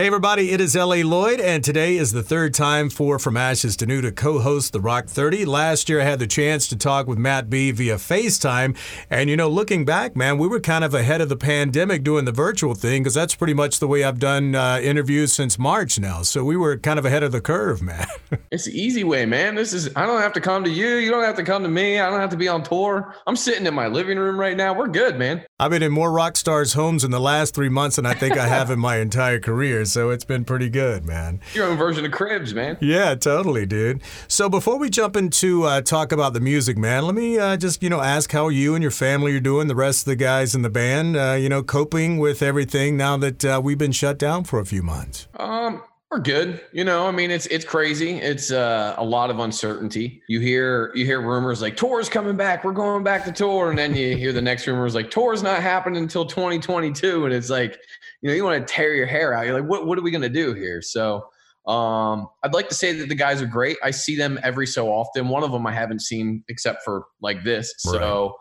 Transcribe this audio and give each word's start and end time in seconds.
Hey, 0.00 0.06
everybody, 0.06 0.52
it 0.52 0.62
is 0.62 0.74
L.A. 0.74 1.02
Lloyd, 1.02 1.40
and 1.40 1.62
today 1.62 1.98
is 1.98 2.12
the 2.12 2.22
third 2.22 2.54
time 2.54 2.88
for 2.88 3.18
From 3.18 3.36
Ashes 3.36 3.76
to 3.76 3.84
New 3.84 4.00
to 4.00 4.10
co 4.10 4.38
host 4.38 4.72
the 4.72 4.80
Rock 4.80 5.04
30. 5.04 5.44
Last 5.44 5.90
year, 5.90 6.00
I 6.00 6.04
had 6.04 6.18
the 6.18 6.26
chance 6.26 6.66
to 6.68 6.76
talk 6.76 7.06
with 7.06 7.18
Matt 7.18 7.50
B 7.50 7.70
via 7.70 7.96
FaceTime. 7.96 8.78
And, 9.10 9.28
you 9.28 9.36
know, 9.36 9.50
looking 9.50 9.84
back, 9.84 10.16
man, 10.16 10.38
we 10.38 10.48
were 10.48 10.58
kind 10.58 10.84
of 10.84 10.94
ahead 10.94 11.20
of 11.20 11.28
the 11.28 11.36
pandemic 11.36 12.02
doing 12.02 12.24
the 12.24 12.32
virtual 12.32 12.72
thing 12.72 13.02
because 13.02 13.12
that's 13.12 13.34
pretty 13.34 13.52
much 13.52 13.78
the 13.78 13.86
way 13.86 14.02
I've 14.02 14.18
done 14.18 14.54
uh, 14.54 14.80
interviews 14.82 15.34
since 15.34 15.58
March 15.58 15.98
now. 15.98 16.22
So 16.22 16.44
we 16.46 16.56
were 16.56 16.78
kind 16.78 16.98
of 16.98 17.04
ahead 17.04 17.22
of 17.22 17.30
the 17.30 17.42
curve, 17.42 17.82
man. 17.82 18.06
it's 18.50 18.64
the 18.64 18.72
easy 18.72 19.04
way, 19.04 19.26
man. 19.26 19.54
This 19.54 19.74
is, 19.74 19.90
I 19.96 20.06
don't 20.06 20.22
have 20.22 20.32
to 20.32 20.40
come 20.40 20.64
to 20.64 20.70
you. 20.70 20.96
You 20.96 21.10
don't 21.10 21.24
have 21.24 21.36
to 21.36 21.44
come 21.44 21.62
to 21.62 21.68
me. 21.68 22.00
I 22.00 22.08
don't 22.08 22.20
have 22.20 22.30
to 22.30 22.38
be 22.38 22.48
on 22.48 22.62
tour. 22.62 23.14
I'm 23.26 23.36
sitting 23.36 23.66
in 23.66 23.74
my 23.74 23.88
living 23.88 24.16
room 24.16 24.40
right 24.40 24.56
now. 24.56 24.72
We're 24.72 24.88
good, 24.88 25.18
man. 25.18 25.44
I've 25.58 25.70
been 25.70 25.82
in 25.82 25.92
more 25.92 26.10
rock 26.10 26.38
stars' 26.38 26.72
homes 26.72 27.04
in 27.04 27.10
the 27.10 27.20
last 27.20 27.54
three 27.54 27.68
months 27.68 27.96
than 27.96 28.06
I 28.06 28.14
think 28.14 28.38
I 28.38 28.46
have 28.46 28.70
in 28.70 28.78
my 28.78 28.96
entire 28.96 29.38
career. 29.38 29.84
So 29.90 30.10
it's 30.10 30.24
been 30.24 30.44
pretty 30.44 30.68
good, 30.68 31.04
man. 31.04 31.40
Your 31.54 31.66
own 31.66 31.76
version 31.76 32.04
of 32.04 32.12
Cribs, 32.12 32.54
man. 32.54 32.78
Yeah, 32.80 33.14
totally, 33.14 33.66
dude. 33.66 34.02
So 34.28 34.48
before 34.48 34.78
we 34.78 34.90
jump 34.90 35.16
into 35.16 35.64
uh, 35.64 35.80
talk 35.80 36.12
about 36.12 36.32
the 36.32 36.40
music, 36.40 36.78
man, 36.78 37.04
let 37.04 37.14
me 37.14 37.38
uh, 37.38 37.56
just 37.56 37.82
you 37.82 37.90
know 37.90 38.00
ask 38.00 38.32
how 38.32 38.48
you 38.48 38.74
and 38.74 38.82
your 38.82 38.90
family 38.90 39.34
are 39.36 39.40
doing. 39.40 39.68
The 39.68 39.74
rest 39.74 40.02
of 40.02 40.06
the 40.06 40.16
guys 40.16 40.54
in 40.54 40.62
the 40.62 40.70
band, 40.70 41.16
uh, 41.16 41.36
you 41.38 41.48
know, 41.48 41.62
coping 41.62 42.18
with 42.18 42.42
everything 42.42 42.96
now 42.96 43.16
that 43.18 43.44
uh, 43.44 43.60
we've 43.62 43.78
been 43.78 43.92
shut 43.92 44.18
down 44.18 44.44
for 44.44 44.60
a 44.60 44.66
few 44.66 44.82
months. 44.82 45.26
Um, 45.38 45.82
we're 46.10 46.18
good. 46.18 46.60
You 46.72 46.82
know, 46.82 47.06
I 47.06 47.12
mean, 47.12 47.30
it's 47.30 47.46
it's 47.46 47.64
crazy. 47.64 48.16
It's 48.16 48.50
uh, 48.50 48.96
a 48.98 49.04
lot 49.04 49.30
of 49.30 49.38
uncertainty. 49.38 50.20
You 50.28 50.40
hear 50.40 50.90
you 50.96 51.04
hear 51.04 51.20
rumors 51.20 51.62
like 51.62 51.76
tour's 51.76 52.08
coming 52.08 52.36
back. 52.36 52.64
We're 52.64 52.72
going 52.72 53.04
back 53.04 53.24
to 53.26 53.32
tour, 53.32 53.70
and 53.70 53.78
then 53.78 53.94
you 53.94 54.16
hear 54.16 54.32
the 54.32 54.42
next 54.42 54.66
rumors 54.66 54.94
like 54.94 55.10
tour's 55.10 55.42
not 55.42 55.62
happening 55.62 56.02
until 56.02 56.26
2022, 56.26 57.26
and 57.26 57.32
it's 57.32 57.48
like, 57.48 57.78
you 58.22 58.28
know, 58.28 58.34
you 58.34 58.44
want 58.44 58.66
to 58.66 58.72
tear 58.72 58.94
your 58.94 59.06
hair 59.06 59.34
out. 59.34 59.46
You're 59.46 59.60
like, 59.60 59.68
what 59.68 59.86
what 59.86 59.98
are 59.98 60.02
we 60.02 60.10
gonna 60.10 60.28
do 60.28 60.54
here? 60.54 60.82
So, 60.82 61.26
um, 61.66 62.28
I'd 62.42 62.54
like 62.54 62.68
to 62.68 62.74
say 62.74 62.92
that 62.92 63.08
the 63.08 63.14
guys 63.14 63.42
are 63.42 63.46
great. 63.46 63.76
I 63.82 63.90
see 63.90 64.16
them 64.16 64.38
every 64.42 64.66
so 64.66 64.88
often. 64.88 65.28
One 65.28 65.42
of 65.42 65.52
them 65.52 65.66
I 65.66 65.72
haven't 65.72 66.02
seen 66.02 66.44
except 66.48 66.82
for 66.84 67.04
like 67.20 67.44
this. 67.44 67.72
Right. 67.86 68.00
So 68.00 68.34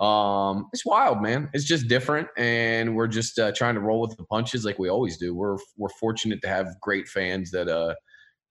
um 0.00 0.68
it's 0.72 0.84
wild 0.84 1.22
man 1.22 1.48
it's 1.52 1.64
just 1.64 1.86
different 1.86 2.26
and 2.36 2.96
we're 2.96 3.06
just 3.06 3.38
uh, 3.38 3.52
trying 3.52 3.76
to 3.76 3.80
roll 3.80 4.00
with 4.00 4.16
the 4.16 4.24
punches 4.24 4.64
like 4.64 4.76
we 4.76 4.88
always 4.88 5.16
do 5.18 5.32
we're 5.32 5.56
we're 5.76 5.88
fortunate 6.00 6.42
to 6.42 6.48
have 6.48 6.66
great 6.80 7.06
fans 7.06 7.52
that 7.52 7.68
uh 7.68 7.94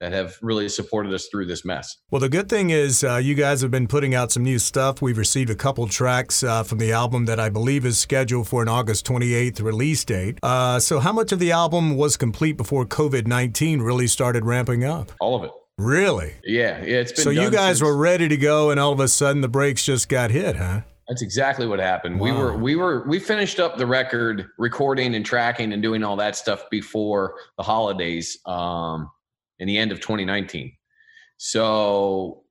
that 0.03 0.11
have 0.11 0.37
really 0.41 0.67
supported 0.67 1.13
us 1.13 1.27
through 1.31 1.45
this 1.45 1.63
mess. 1.63 1.95
Well, 2.11 2.19
the 2.19 2.27
good 2.27 2.49
thing 2.49 2.71
is 2.71 3.05
uh, 3.05 3.15
you 3.15 3.35
guys 3.35 3.61
have 3.61 3.71
been 3.71 3.87
putting 3.87 4.13
out 4.13 4.33
some 4.33 4.43
new 4.43 4.59
stuff. 4.59 5.01
We've 5.01 5.17
received 5.17 5.49
a 5.49 5.55
couple 5.55 5.87
tracks 5.87 6.43
uh, 6.43 6.63
from 6.63 6.79
the 6.79 6.91
album 6.91 7.23
that 7.25 7.39
I 7.39 7.47
believe 7.47 7.85
is 7.85 7.97
scheduled 7.97 8.49
for 8.49 8.61
an 8.61 8.67
August 8.67 9.05
28th 9.05 9.61
release 9.61 10.03
date. 10.03 10.39
Uh, 10.43 10.81
so, 10.81 10.99
how 10.99 11.13
much 11.13 11.31
of 11.31 11.39
the 11.39 11.53
album 11.53 11.95
was 11.95 12.17
complete 12.17 12.57
before 12.57 12.85
COVID 12.85 13.27
19 13.27 13.81
really 13.81 14.07
started 14.07 14.43
ramping 14.43 14.83
up? 14.83 15.13
All 15.21 15.35
of 15.35 15.45
it. 15.45 15.51
Really? 15.77 16.33
Yeah, 16.43 16.83
yeah. 16.83 16.97
It's 16.97 17.13
been 17.13 17.23
so 17.23 17.29
you 17.29 17.49
guys 17.49 17.77
since... 17.77 17.87
were 17.87 17.95
ready 17.95 18.27
to 18.27 18.37
go, 18.37 18.71
and 18.71 18.79
all 18.81 18.91
of 18.91 18.99
a 18.99 19.07
sudden 19.07 19.41
the 19.41 19.47
brakes 19.47 19.85
just 19.85 20.09
got 20.09 20.31
hit, 20.31 20.57
huh? 20.57 20.81
That's 21.07 21.21
exactly 21.21 21.67
what 21.67 21.79
happened. 21.79 22.19
Wow. 22.19 22.25
We 22.25 22.31
were 22.31 22.57
we 22.57 22.75
were 22.75 23.07
we 23.07 23.19
finished 23.19 23.59
up 23.59 23.77
the 23.77 23.85
record 23.85 24.47
recording 24.57 25.15
and 25.15 25.25
tracking 25.25 25.73
and 25.73 25.81
doing 25.81 26.03
all 26.03 26.15
that 26.17 26.35
stuff 26.35 26.69
before 26.69 27.35
the 27.57 27.63
holidays 27.63 28.37
um 28.45 29.09
in 29.59 29.67
the 29.67 29.77
end 29.77 29.91
of 29.91 29.99
2019. 29.99 30.71
So, 31.37 32.43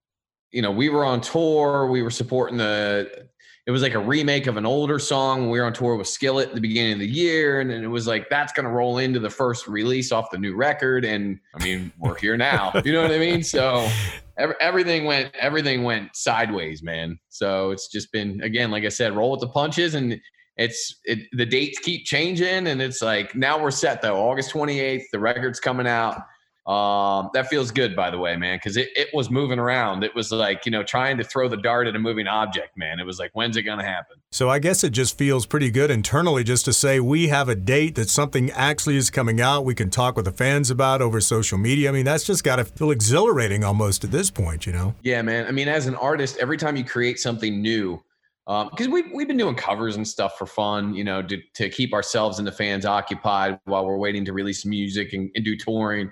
you 0.50 0.62
know, 0.62 0.70
we 0.70 0.88
were 0.88 1.04
on 1.04 1.20
tour, 1.20 1.86
we 1.86 2.02
were 2.02 2.10
supporting 2.10 2.58
the 2.58 3.28
it 3.64 3.70
was 3.70 3.82
like 3.82 3.94
a 3.94 3.98
remake 3.98 4.48
of 4.48 4.56
an 4.56 4.66
older 4.66 4.98
song. 4.98 5.48
We 5.48 5.60
were 5.60 5.66
on 5.66 5.72
tour 5.72 5.94
with 5.94 6.08
Skillet 6.08 6.48
at 6.48 6.54
the 6.56 6.60
beginning 6.60 6.94
of 6.94 6.98
the 6.98 7.08
year, 7.08 7.60
and 7.60 7.70
then 7.70 7.84
it 7.84 7.88
was 7.88 8.08
like 8.08 8.28
that's 8.28 8.52
going 8.52 8.64
to 8.64 8.72
roll 8.72 8.98
into 8.98 9.20
the 9.20 9.30
first 9.30 9.68
release 9.68 10.10
off 10.10 10.32
the 10.32 10.38
new 10.38 10.56
record. 10.56 11.04
And 11.04 11.38
I 11.54 11.62
mean, 11.62 11.92
we're 11.98 12.16
here 12.16 12.36
now. 12.36 12.72
You 12.84 12.92
know 12.92 13.02
what 13.02 13.12
I 13.12 13.18
mean? 13.18 13.44
So 13.44 13.88
every, 14.36 14.56
everything 14.60 15.04
went 15.04 15.32
everything 15.36 15.84
went 15.84 16.16
sideways, 16.16 16.82
man. 16.82 17.18
So 17.28 17.70
it's 17.70 17.86
just 17.86 18.10
been 18.10 18.42
again, 18.42 18.72
like 18.72 18.84
I 18.84 18.88
said, 18.88 19.14
roll 19.14 19.30
with 19.30 19.40
the 19.40 19.48
punches, 19.48 19.94
and 19.94 20.20
it's 20.56 21.00
it, 21.04 21.28
the 21.32 21.46
dates 21.46 21.78
keep 21.78 22.04
changing, 22.04 22.66
and 22.66 22.82
it's 22.82 23.00
like 23.00 23.36
now 23.36 23.62
we're 23.62 23.70
set 23.70 24.02
though. 24.02 24.16
August 24.16 24.50
twenty 24.50 24.80
eighth, 24.80 25.06
the 25.12 25.20
record's 25.20 25.60
coming 25.60 25.86
out. 25.86 26.20
Um, 26.64 27.30
that 27.34 27.48
feels 27.48 27.72
good, 27.72 27.96
by 27.96 28.10
the 28.10 28.18
way, 28.18 28.36
man, 28.36 28.56
because 28.56 28.76
it, 28.76 28.90
it 28.94 29.08
was 29.12 29.30
moving 29.30 29.58
around. 29.58 30.04
It 30.04 30.14
was 30.14 30.30
like, 30.30 30.64
you 30.64 30.70
know, 30.70 30.84
trying 30.84 31.18
to 31.18 31.24
throw 31.24 31.48
the 31.48 31.56
dart 31.56 31.88
at 31.88 31.96
a 31.96 31.98
moving 31.98 32.28
object, 32.28 32.76
man. 32.76 33.00
It 33.00 33.06
was 33.06 33.18
like, 33.18 33.32
when's 33.34 33.56
it 33.56 33.62
going 33.62 33.80
to 33.80 33.84
happen? 33.84 34.18
So 34.30 34.48
I 34.48 34.60
guess 34.60 34.84
it 34.84 34.90
just 34.90 35.18
feels 35.18 35.44
pretty 35.44 35.72
good 35.72 35.90
internally 35.90 36.44
just 36.44 36.64
to 36.66 36.72
say 36.72 37.00
we 37.00 37.28
have 37.28 37.48
a 37.48 37.56
date 37.56 37.96
that 37.96 38.08
something 38.08 38.50
actually 38.52 38.96
is 38.96 39.10
coming 39.10 39.40
out. 39.40 39.64
We 39.64 39.74
can 39.74 39.90
talk 39.90 40.14
with 40.14 40.24
the 40.24 40.32
fans 40.32 40.70
about 40.70 41.02
over 41.02 41.20
social 41.20 41.58
media. 41.58 41.88
I 41.88 41.92
mean, 41.92 42.04
that's 42.04 42.24
just 42.24 42.44
got 42.44 42.56
to 42.56 42.64
feel 42.64 42.92
exhilarating 42.92 43.64
almost 43.64 44.04
at 44.04 44.12
this 44.12 44.30
point, 44.30 44.64
you 44.64 44.72
know? 44.72 44.94
Yeah, 45.02 45.20
man. 45.22 45.46
I 45.48 45.50
mean, 45.50 45.66
as 45.66 45.86
an 45.88 45.96
artist, 45.96 46.38
every 46.38 46.56
time 46.56 46.76
you 46.76 46.84
create 46.84 47.18
something 47.18 47.60
new, 47.60 48.00
because 48.46 48.86
um, 48.86 48.92
we've, 48.92 49.04
we've 49.14 49.28
been 49.28 49.36
doing 49.36 49.54
covers 49.54 49.94
and 49.96 50.06
stuff 50.06 50.36
for 50.36 50.46
fun, 50.46 50.94
you 50.94 51.04
know, 51.04 51.22
to, 51.22 51.38
to 51.54 51.68
keep 51.68 51.92
ourselves 51.92 52.38
and 52.38 52.46
the 52.46 52.52
fans 52.52 52.84
occupied 52.84 53.58
while 53.64 53.86
we're 53.86 53.96
waiting 53.96 54.24
to 54.24 54.32
release 54.32 54.64
music 54.64 55.12
and, 55.12 55.30
and 55.36 55.44
do 55.44 55.56
touring. 55.56 56.10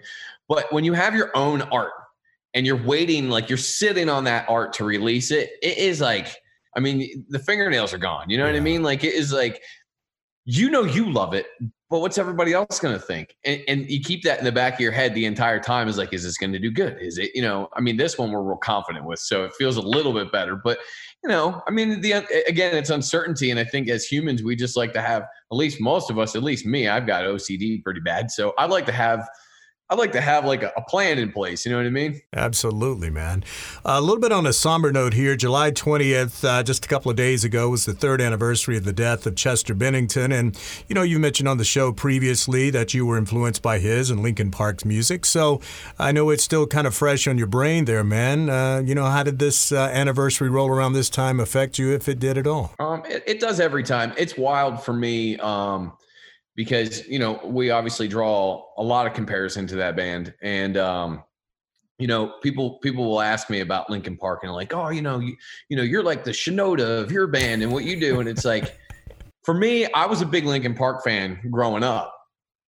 But 0.48 0.72
when 0.72 0.84
you 0.84 0.92
have 0.92 1.14
your 1.14 1.36
own 1.36 1.62
art 1.62 1.92
and 2.54 2.64
you're 2.64 2.82
waiting, 2.82 3.30
like 3.30 3.48
you're 3.48 3.58
sitting 3.58 4.08
on 4.08 4.24
that 4.24 4.48
art 4.48 4.72
to 4.74 4.84
release 4.84 5.32
it, 5.32 5.50
it 5.60 5.78
is 5.78 6.00
like, 6.00 6.36
I 6.76 6.80
mean, 6.80 7.26
the 7.30 7.40
fingernails 7.40 7.92
are 7.92 7.98
gone. 7.98 8.30
You 8.30 8.38
know 8.38 8.46
yeah. 8.46 8.52
what 8.52 8.58
I 8.58 8.62
mean? 8.62 8.84
Like 8.84 9.02
it 9.02 9.14
is 9.14 9.32
like, 9.32 9.60
you 10.44 10.70
know, 10.70 10.84
you 10.84 11.10
love 11.10 11.34
it, 11.34 11.46
but 11.90 11.98
what's 11.98 12.16
everybody 12.16 12.52
else 12.52 12.78
going 12.78 12.94
to 12.94 13.00
think? 13.00 13.34
And, 13.44 13.60
and, 13.66 13.90
you 13.90 14.00
keep 14.00 14.22
that 14.22 14.38
in 14.38 14.44
the 14.44 14.52
back 14.52 14.74
of 14.74 14.80
your 14.80 14.92
head 14.92 15.14
the 15.14 15.26
entire 15.26 15.58
time 15.58 15.88
is 15.88 15.98
like, 15.98 16.12
is 16.12 16.22
this 16.22 16.38
going 16.38 16.52
to 16.52 16.58
do 16.58 16.70
good? 16.70 16.96
Is 17.00 17.18
it, 17.18 17.32
you 17.34 17.42
know, 17.42 17.68
I 17.74 17.80
mean, 17.80 17.96
this 17.96 18.16
one 18.16 18.30
we're 18.30 18.42
real 18.42 18.56
confident 18.56 19.04
with, 19.04 19.18
so 19.18 19.44
it 19.44 19.52
feels 19.58 19.76
a 19.76 19.82
little 19.82 20.12
bit 20.12 20.30
better. 20.30 20.54
But, 20.54 20.78
you 21.22 21.28
know, 21.28 21.62
I 21.66 21.70
mean, 21.70 22.00
the 22.00 22.14
uh, 22.14 22.22
again, 22.48 22.76
it's 22.76 22.90
uncertainty. 22.90 23.50
And 23.50 23.60
I 23.60 23.64
think 23.64 23.88
as 23.88 24.04
humans, 24.06 24.42
we 24.42 24.56
just 24.56 24.76
like 24.76 24.92
to 24.94 25.02
have, 25.02 25.22
at 25.22 25.56
least 25.56 25.80
most 25.80 26.10
of 26.10 26.18
us, 26.18 26.34
at 26.34 26.42
least 26.42 26.64
me, 26.64 26.88
I've 26.88 27.06
got 27.06 27.24
OCD 27.24 27.82
pretty 27.82 28.00
bad. 28.00 28.30
So 28.30 28.54
I'd 28.58 28.70
like 28.70 28.86
to 28.86 28.92
have, 28.92 29.28
I'd 29.90 29.98
like 29.98 30.12
to 30.12 30.20
have 30.20 30.44
like 30.44 30.62
a, 30.62 30.72
a, 30.76 30.82
plan 30.82 31.18
in 31.18 31.32
place. 31.32 31.66
You 31.66 31.72
know 31.72 31.78
what 31.78 31.86
I 31.86 31.90
mean? 31.90 32.22
Absolutely, 32.32 33.10
man. 33.10 33.42
Uh, 33.84 33.96
a 33.98 34.00
little 34.00 34.20
bit 34.20 34.30
on 34.30 34.46
a 34.46 34.52
somber 34.52 34.92
note 34.92 35.14
here. 35.14 35.34
July 35.34 35.72
20th, 35.72 36.44
uh, 36.44 36.62
just 36.62 36.84
a 36.84 36.88
couple 36.88 37.10
of 37.10 37.16
days 37.16 37.42
ago, 37.42 37.70
was 37.70 37.86
the 37.86 37.92
third 37.92 38.20
anniversary 38.20 38.76
of 38.76 38.84
the 38.84 38.92
death 38.92 39.26
of 39.26 39.34
Chester 39.34 39.74
Bennington. 39.74 40.30
And, 40.30 40.56
you 40.88 40.94
know, 40.94 41.02
you 41.02 41.18
mentioned 41.18 41.48
on 41.48 41.58
the 41.58 41.64
show 41.64 41.92
previously 41.92 42.70
that 42.70 42.94
you 42.94 43.04
were 43.04 43.18
influenced 43.18 43.62
by 43.62 43.80
his 43.80 44.10
and 44.10 44.22
Linkin 44.22 44.52
Park's 44.52 44.84
music. 44.84 45.26
So 45.26 45.60
I 45.98 46.12
know 46.12 46.30
it's 46.30 46.44
still 46.44 46.68
kind 46.68 46.86
of 46.86 46.94
fresh 46.94 47.26
on 47.26 47.36
your 47.36 47.48
brain 47.48 47.84
there, 47.84 48.04
man. 48.04 48.48
Uh, 48.48 48.82
you 48.84 48.94
know, 48.94 49.06
how 49.06 49.24
did 49.24 49.40
this 49.40 49.72
uh, 49.72 49.90
anniversary 49.92 50.50
roll 50.50 50.68
around 50.68 50.92
this 50.92 51.10
time 51.10 51.40
affect 51.40 51.80
you, 51.80 51.92
if 51.92 52.08
it 52.08 52.20
did 52.20 52.38
at 52.38 52.46
all? 52.46 52.74
Um, 52.78 53.02
it, 53.08 53.24
it 53.26 53.40
does 53.40 53.58
every 53.58 53.82
time. 53.82 54.12
It's 54.16 54.36
wild 54.36 54.84
for 54.84 54.92
me. 54.92 55.36
Um, 55.38 55.92
because 56.60 57.08
you 57.08 57.18
know 57.18 57.40
we 57.42 57.70
obviously 57.70 58.06
draw 58.06 58.62
a 58.76 58.82
lot 58.82 59.06
of 59.06 59.14
comparison 59.14 59.66
to 59.66 59.76
that 59.76 59.96
band. 59.96 60.34
And 60.42 60.76
um 60.76 61.24
you 61.98 62.06
know 62.06 62.34
people 62.42 62.78
people 62.80 63.06
will 63.06 63.22
ask 63.22 63.48
me 63.48 63.60
about 63.60 63.88
linkin 63.88 64.14
park 64.14 64.40
and 64.42 64.52
like 64.52 64.74
oh 64.74 64.90
you 64.90 65.00
know 65.00 65.20
you, 65.20 65.34
you 65.70 65.76
know 65.78 65.82
you're 65.82 66.02
like 66.02 66.22
the 66.22 66.32
shinoda 66.32 67.00
of 67.00 67.10
your 67.10 67.26
band 67.26 67.62
and 67.62 67.72
what 67.72 67.84
you 67.84 67.98
do. 67.98 68.20
And 68.20 68.28
it's 68.28 68.44
like 68.44 68.78
for 69.42 69.54
me 69.54 69.90
i 69.94 70.04
was 70.04 70.20
a 70.20 70.26
big 70.26 70.44
linkin 70.44 70.74
park 70.74 71.02
fan 71.02 71.40
growing 71.50 71.82
up 71.82 72.14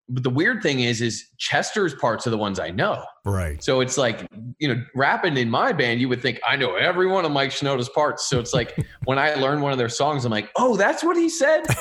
but 0.09 0.23
the 0.23 0.31
weird 0.31 0.63
thing 0.63 0.81
is 0.81 1.01
is 1.01 1.29
chester's 1.39 1.95
parts 1.95 2.27
are 2.27 2.31
the 2.31 2.39
ones 2.39 2.59
i 2.59 2.71
know. 2.71 3.03
Right. 3.25 3.63
So 3.63 3.81
it's 3.81 3.97
like 3.97 4.27
you 4.59 4.69
know 4.69 4.83
rapping 4.95 5.37
in 5.37 5.49
my 5.49 5.73
band 5.73 6.01
you 6.01 6.09
would 6.09 6.21
think 6.21 6.41
i 6.47 6.57
know 6.57 6.75
every 6.75 7.07
one 7.07 7.25
of 7.25 7.33
mike 7.33 7.51
shinoda's 7.51 7.89
parts. 7.89 8.29
So 8.29 8.39
it's 8.39 8.53
like 8.53 8.77
when 9.05 9.19
i 9.19 9.35
learn 9.35 9.61
one 9.61 9.73
of 9.73 9.79
their 9.79 9.89
songs 9.89 10.25
i'm 10.25 10.31
like 10.31 10.51
oh 10.57 10.77
that's 10.77 11.03
what 11.03 11.17
he 11.17 11.29
said? 11.29 11.63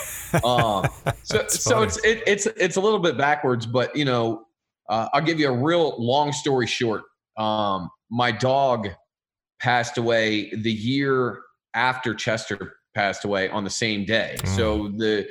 Um, 0.46 0.88
so 1.24 1.46
so 1.50 1.82
it's 1.82 1.98
it, 2.06 2.24
it's 2.26 2.46
it's 2.46 2.78
a 2.78 2.82
little 2.82 3.00
bit 3.00 3.18
backwards 3.18 3.66
but 3.66 3.94
you 3.94 4.06
know 4.06 4.46
uh, 4.88 5.10
i'll 5.14 5.22
give 5.22 5.42
you 5.42 5.50
a 5.50 5.58
real 5.58 5.96
long 6.02 6.32
story 6.32 6.68
short. 6.68 7.04
Um, 7.38 7.90
my 8.10 8.32
dog 8.32 8.88
passed 9.60 9.98
away 9.98 10.50
the 10.56 10.72
year 10.72 11.42
after 11.74 12.14
chester 12.14 12.78
passed 12.96 13.26
away 13.26 13.50
on 13.50 13.66
the 13.66 13.70
same 13.70 14.06
day. 14.06 14.38
Mm. 14.40 14.56
so 14.56 14.88
the 14.96 15.28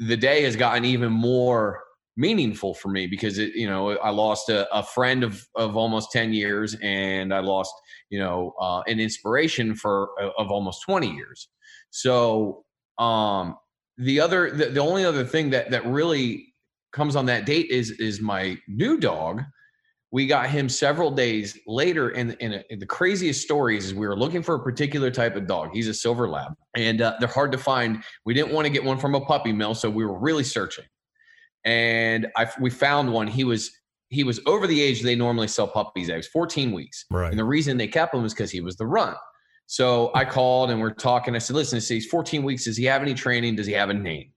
the 0.00 0.16
day 0.16 0.42
has 0.42 0.56
gotten 0.56 0.84
even 0.84 1.12
more 1.12 1.84
meaningful 2.18 2.74
for 2.74 2.88
me 2.88 3.06
because 3.06 3.38
it, 3.38 3.54
you 3.54 3.68
know, 3.68 3.90
I 3.98 4.10
lost 4.10 4.48
a, 4.48 4.68
a 4.76 4.82
friend 4.82 5.22
of, 5.22 5.46
of 5.54 5.76
almost 5.76 6.10
10 6.10 6.32
years 6.32 6.76
and 6.82 7.32
I 7.32 7.38
lost, 7.38 7.72
you 8.10 8.18
know, 8.18 8.54
uh, 8.60 8.82
an 8.88 8.98
inspiration 8.98 9.74
for, 9.74 10.10
uh, 10.20 10.30
of 10.36 10.50
almost 10.50 10.82
20 10.82 11.14
years. 11.14 11.48
So, 11.90 12.64
um, 12.98 13.56
the 13.98 14.20
other, 14.20 14.50
the, 14.50 14.66
the 14.66 14.80
only 14.80 15.04
other 15.04 15.24
thing 15.24 15.50
that, 15.50 15.70
that 15.70 15.86
really 15.86 16.52
comes 16.92 17.14
on 17.14 17.26
that 17.26 17.46
date 17.46 17.70
is, 17.70 17.92
is 17.92 18.20
my 18.20 18.58
new 18.66 18.98
dog. 18.98 19.42
We 20.10 20.26
got 20.26 20.50
him 20.50 20.68
several 20.68 21.10
days 21.12 21.56
later. 21.66 22.08
And, 22.10 22.36
and, 22.40 22.64
the 22.80 22.86
craziest 22.86 23.42
stories 23.42 23.86
is 23.86 23.94
we 23.94 24.08
were 24.08 24.18
looking 24.18 24.42
for 24.42 24.56
a 24.56 24.62
particular 24.62 25.10
type 25.10 25.36
of 25.36 25.46
dog. 25.46 25.70
He's 25.72 25.86
a 25.86 25.94
silver 25.94 26.28
lab 26.28 26.54
and 26.74 27.00
uh, 27.00 27.14
they're 27.20 27.28
hard 27.28 27.52
to 27.52 27.58
find. 27.58 28.02
We 28.24 28.34
didn't 28.34 28.52
want 28.52 28.66
to 28.66 28.72
get 28.72 28.82
one 28.82 28.98
from 28.98 29.14
a 29.14 29.20
puppy 29.20 29.52
mill. 29.52 29.74
So 29.74 29.88
we 29.88 30.04
were 30.04 30.18
really 30.18 30.44
searching 30.44 30.86
and 31.64 32.28
I 32.36 32.48
we 32.60 32.70
found 32.70 33.12
one. 33.12 33.26
He 33.26 33.44
was 33.44 33.70
he 34.10 34.24
was 34.24 34.40
over 34.46 34.66
the 34.66 34.80
age 34.80 35.02
they 35.02 35.14
normally 35.14 35.48
sell 35.48 35.68
puppies 35.68 36.10
was 36.10 36.26
14 36.28 36.72
weeks. 36.72 37.04
Right. 37.10 37.30
And 37.30 37.38
the 37.38 37.44
reason 37.44 37.76
they 37.76 37.88
kept 37.88 38.14
him 38.14 38.24
is 38.24 38.32
because 38.32 38.50
he 38.50 38.60
was 38.60 38.76
the 38.76 38.86
runt. 38.86 39.18
So 39.66 40.10
I 40.14 40.24
called 40.24 40.70
and 40.70 40.80
we're 40.80 40.94
talking. 40.94 41.34
I 41.34 41.38
said, 41.38 41.54
listen, 41.54 41.76
I 41.76 41.80
said, 41.80 41.94
he's 41.94 42.06
14 42.06 42.42
weeks. 42.42 42.64
Does 42.64 42.78
he 42.78 42.84
have 42.86 43.02
any 43.02 43.12
training? 43.12 43.56
Does 43.56 43.66
he 43.66 43.74
have 43.74 43.90
a 43.90 43.94
name? 43.94 44.32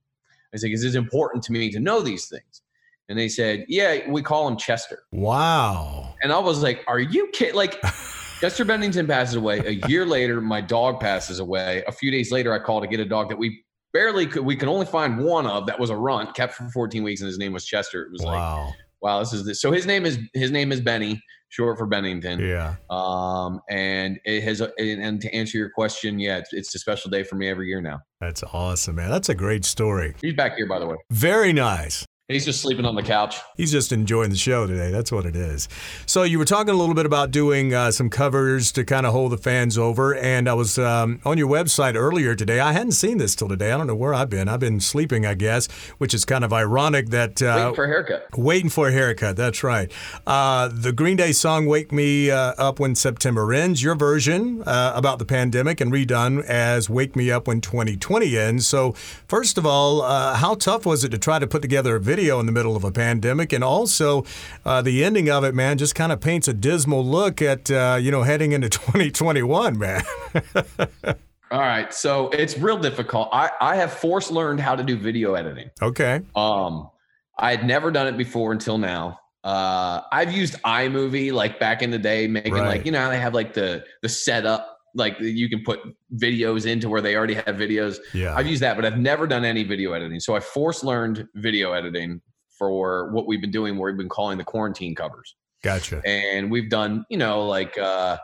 I 0.53 0.57
said, 0.57 0.67
because 0.67 0.83
it's 0.83 0.95
important 0.95 1.41
to 1.45 1.53
me 1.53 1.71
to 1.71 1.79
know 1.79 2.01
these 2.01 2.27
things. 2.27 2.63
And 3.07 3.17
they 3.17 3.29
said, 3.29 3.65
yeah, 3.69 4.09
we 4.09 4.21
call 4.21 4.45
him 4.47 4.57
Chester. 4.57 5.03
Wow. 5.13 6.15
And 6.21 6.33
I 6.33 6.39
was 6.39 6.61
like, 6.61 6.83
are 6.87 6.99
you 6.99 7.29
kidding? 7.31 7.55
Like, 7.55 7.81
Chester 8.41 8.65
Bennington 8.65 9.07
passes 9.07 9.35
away. 9.35 9.59
A 9.59 9.87
year 9.87 10.05
later, 10.05 10.41
my 10.41 10.59
dog 10.59 10.99
passes 10.99 11.39
away. 11.39 11.83
A 11.87 11.91
few 11.91 12.11
days 12.11 12.31
later, 12.31 12.53
I 12.53 12.59
called 12.59 12.83
to 12.83 12.89
get 12.89 12.99
a 12.99 13.05
dog 13.05 13.29
that 13.29 13.37
we 13.37 13.63
barely 13.93 14.27
could, 14.27 14.43
we 14.43 14.55
could 14.55 14.69
only 14.69 14.85
find 14.85 15.17
one 15.23 15.45
of 15.45 15.65
that 15.67 15.79
was 15.79 15.89
a 15.89 15.95
runt, 15.95 16.35
kept 16.35 16.53
for 16.53 16.69
14 16.69 17.03
weeks, 17.03 17.21
and 17.21 17.27
his 17.27 17.37
name 17.37 17.53
was 17.53 17.65
Chester. 17.65 18.03
It 18.03 18.11
was 18.11 18.21
wow. 18.21 18.65
like, 18.65 18.75
wow, 19.01 19.19
this 19.19 19.33
is 19.33 19.45
this. 19.45 19.61
So 19.61 19.71
his 19.71 19.85
name 19.85 20.05
is 20.05 20.19
his 20.33 20.51
name 20.51 20.71
is 20.71 20.81
Benny, 20.81 21.21
short 21.51 21.77
for 21.77 21.85
Bennington. 21.85 22.39
Yeah. 22.39 22.75
Um, 22.89 23.61
and 23.69 24.19
it 24.25 24.43
has, 24.43 24.61
and 24.61 25.21
to 25.21 25.33
answer 25.33 25.57
your 25.57 25.69
question, 25.69 26.19
yeah, 26.19 26.37
it's, 26.37 26.53
it's 26.53 26.75
a 26.75 26.79
special 26.79 27.11
day 27.11 27.23
for 27.23 27.35
me 27.35 27.47
every 27.47 27.67
year 27.67 27.81
now. 27.81 27.99
That's 28.19 28.43
awesome, 28.43 28.95
man. 28.95 29.09
That's 29.09 29.29
a 29.29 29.35
great 29.35 29.65
story. 29.65 30.15
He's 30.21 30.33
back 30.33 30.55
here, 30.55 30.67
by 30.67 30.79
the 30.79 30.87
way. 30.87 30.95
Very 31.11 31.53
nice. 31.53 32.05
He's 32.31 32.45
just 32.45 32.61
sleeping 32.61 32.85
on 32.85 32.95
the 32.95 33.03
couch. 33.03 33.37
He's 33.57 33.71
just 33.71 33.91
enjoying 33.91 34.29
the 34.29 34.37
show 34.37 34.65
today. 34.65 34.91
That's 34.91 35.11
what 35.11 35.25
it 35.25 35.35
is. 35.35 35.67
So 36.05 36.23
you 36.23 36.39
were 36.39 36.45
talking 36.45 36.73
a 36.73 36.77
little 36.77 36.95
bit 36.95 37.05
about 37.05 37.31
doing 37.31 37.73
uh, 37.73 37.91
some 37.91 38.09
covers 38.09 38.71
to 38.73 38.85
kind 38.85 39.05
of 39.05 39.11
hold 39.11 39.31
the 39.31 39.37
fans 39.37 39.77
over, 39.77 40.15
and 40.15 40.47
I 40.47 40.53
was 40.53 40.77
um, 40.77 41.19
on 41.25 41.37
your 41.37 41.49
website 41.49 41.95
earlier 41.95 42.35
today. 42.35 42.59
I 42.59 42.73
hadn't 42.73 42.93
seen 42.93 43.17
this 43.17 43.35
till 43.35 43.49
today. 43.49 43.71
I 43.71 43.77
don't 43.77 43.87
know 43.87 43.95
where 43.95 44.13
I've 44.13 44.29
been. 44.29 44.47
I've 44.47 44.59
been 44.59 44.79
sleeping, 44.79 45.25
I 45.25 45.33
guess, 45.33 45.67
which 45.97 46.13
is 46.13 46.25
kind 46.25 46.43
of 46.43 46.53
ironic 46.53 47.09
that 47.09 47.41
uh, 47.41 47.55
waiting 47.57 47.75
for 47.75 47.83
a 47.83 47.87
haircut. 47.87 48.37
Waiting 48.37 48.69
for 48.69 48.87
a 48.87 48.91
haircut. 48.91 49.35
That's 49.35 49.63
right. 49.63 49.91
Uh, 50.25 50.69
the 50.71 50.91
Green 50.93 51.17
Day 51.17 51.31
song 51.31 51.65
"Wake 51.65 51.91
Me 51.91 52.31
uh, 52.31 52.53
Up 52.57 52.79
When 52.79 52.95
September 52.95 53.53
Ends." 53.53 53.83
Your 53.83 53.95
version 53.95 54.63
uh, 54.63 54.93
about 54.95 55.19
the 55.19 55.25
pandemic 55.25 55.81
and 55.81 55.91
redone 55.91 56.43
as 56.45 56.89
"Wake 56.89 57.15
Me 57.15 57.29
Up 57.29 57.47
When 57.47 57.61
2020 57.61 58.37
Ends." 58.37 58.67
So 58.67 58.93
first 59.27 59.57
of 59.57 59.65
all, 59.65 60.01
uh, 60.01 60.35
how 60.35 60.55
tough 60.55 60.85
was 60.85 61.03
it 61.03 61.09
to 61.09 61.17
try 61.17 61.39
to 61.39 61.47
put 61.47 61.61
together 61.61 61.95
a 61.95 61.99
video? 61.99 62.20
In 62.29 62.45
the 62.45 62.51
middle 62.51 62.75
of 62.75 62.83
a 62.83 62.91
pandemic, 62.91 63.53
and 63.53 63.63
also 63.63 64.25
uh, 64.65 64.81
the 64.81 65.03
ending 65.03 65.29
of 65.29 65.43
it, 65.43 65.55
man, 65.55 65.77
just 65.77 65.95
kind 65.95 66.11
of 66.11 66.21
paints 66.21 66.47
a 66.47 66.53
dismal 66.53 67.05
look 67.05 67.41
at 67.41 67.69
uh, 67.71 67.97
you 67.99 68.11
know 68.11 68.23
heading 68.23 68.51
into 68.51 68.69
2021, 68.69 69.77
man. 69.77 70.03
All 71.51 71.59
right, 71.59 71.93
so 71.93 72.29
it's 72.29 72.57
real 72.57 72.77
difficult. 72.77 73.29
I 73.33 73.49
I 73.59 73.75
have 73.75 73.91
force 73.91 74.31
learned 74.31 74.59
how 74.59 74.75
to 74.75 74.83
do 74.83 74.95
video 74.95 75.33
editing. 75.33 75.69
Okay. 75.81 76.21
Um, 76.35 76.89
I 77.37 77.51
had 77.51 77.65
never 77.65 77.91
done 77.91 78.07
it 78.07 78.17
before 78.17 78.51
until 78.51 78.77
now. 78.77 79.19
Uh, 79.43 80.01
I've 80.11 80.31
used 80.31 80.61
iMovie 80.63 81.33
like 81.33 81.59
back 81.59 81.81
in 81.81 81.89
the 81.89 81.97
day, 81.97 82.27
making 82.27 82.53
right. 82.53 82.67
like 82.67 82.85
you 82.85 82.91
know 82.91 83.09
they 83.09 83.19
have 83.19 83.33
like 83.33 83.53
the 83.53 83.83
the 84.01 84.09
setup 84.09 84.77
like 84.95 85.19
you 85.19 85.49
can 85.49 85.63
put 85.63 85.79
videos 86.15 86.65
into 86.65 86.89
where 86.89 87.01
they 87.01 87.15
already 87.15 87.35
have 87.35 87.55
videos. 87.55 87.97
Yeah. 88.13 88.35
I've 88.35 88.47
used 88.47 88.61
that, 88.61 88.75
but 88.75 88.85
I've 88.85 88.97
never 88.97 89.27
done 89.27 89.45
any 89.45 89.63
video 89.63 89.93
editing. 89.93 90.19
So 90.19 90.35
I 90.35 90.39
force 90.39 90.83
learned 90.83 91.27
video 91.35 91.73
editing 91.73 92.21
for 92.57 93.11
what 93.11 93.27
we've 93.27 93.41
been 93.41 93.51
doing, 93.51 93.77
where 93.77 93.91
we've 93.91 93.97
been 93.97 94.09
calling 94.09 94.37
the 94.37 94.43
quarantine 94.43 94.95
covers. 94.95 95.35
Gotcha. 95.63 96.01
And 96.05 96.51
we've 96.51 96.69
done, 96.69 97.05
you 97.09 97.17
know, 97.17 97.45
like 97.45 97.77
uh, 97.77 98.17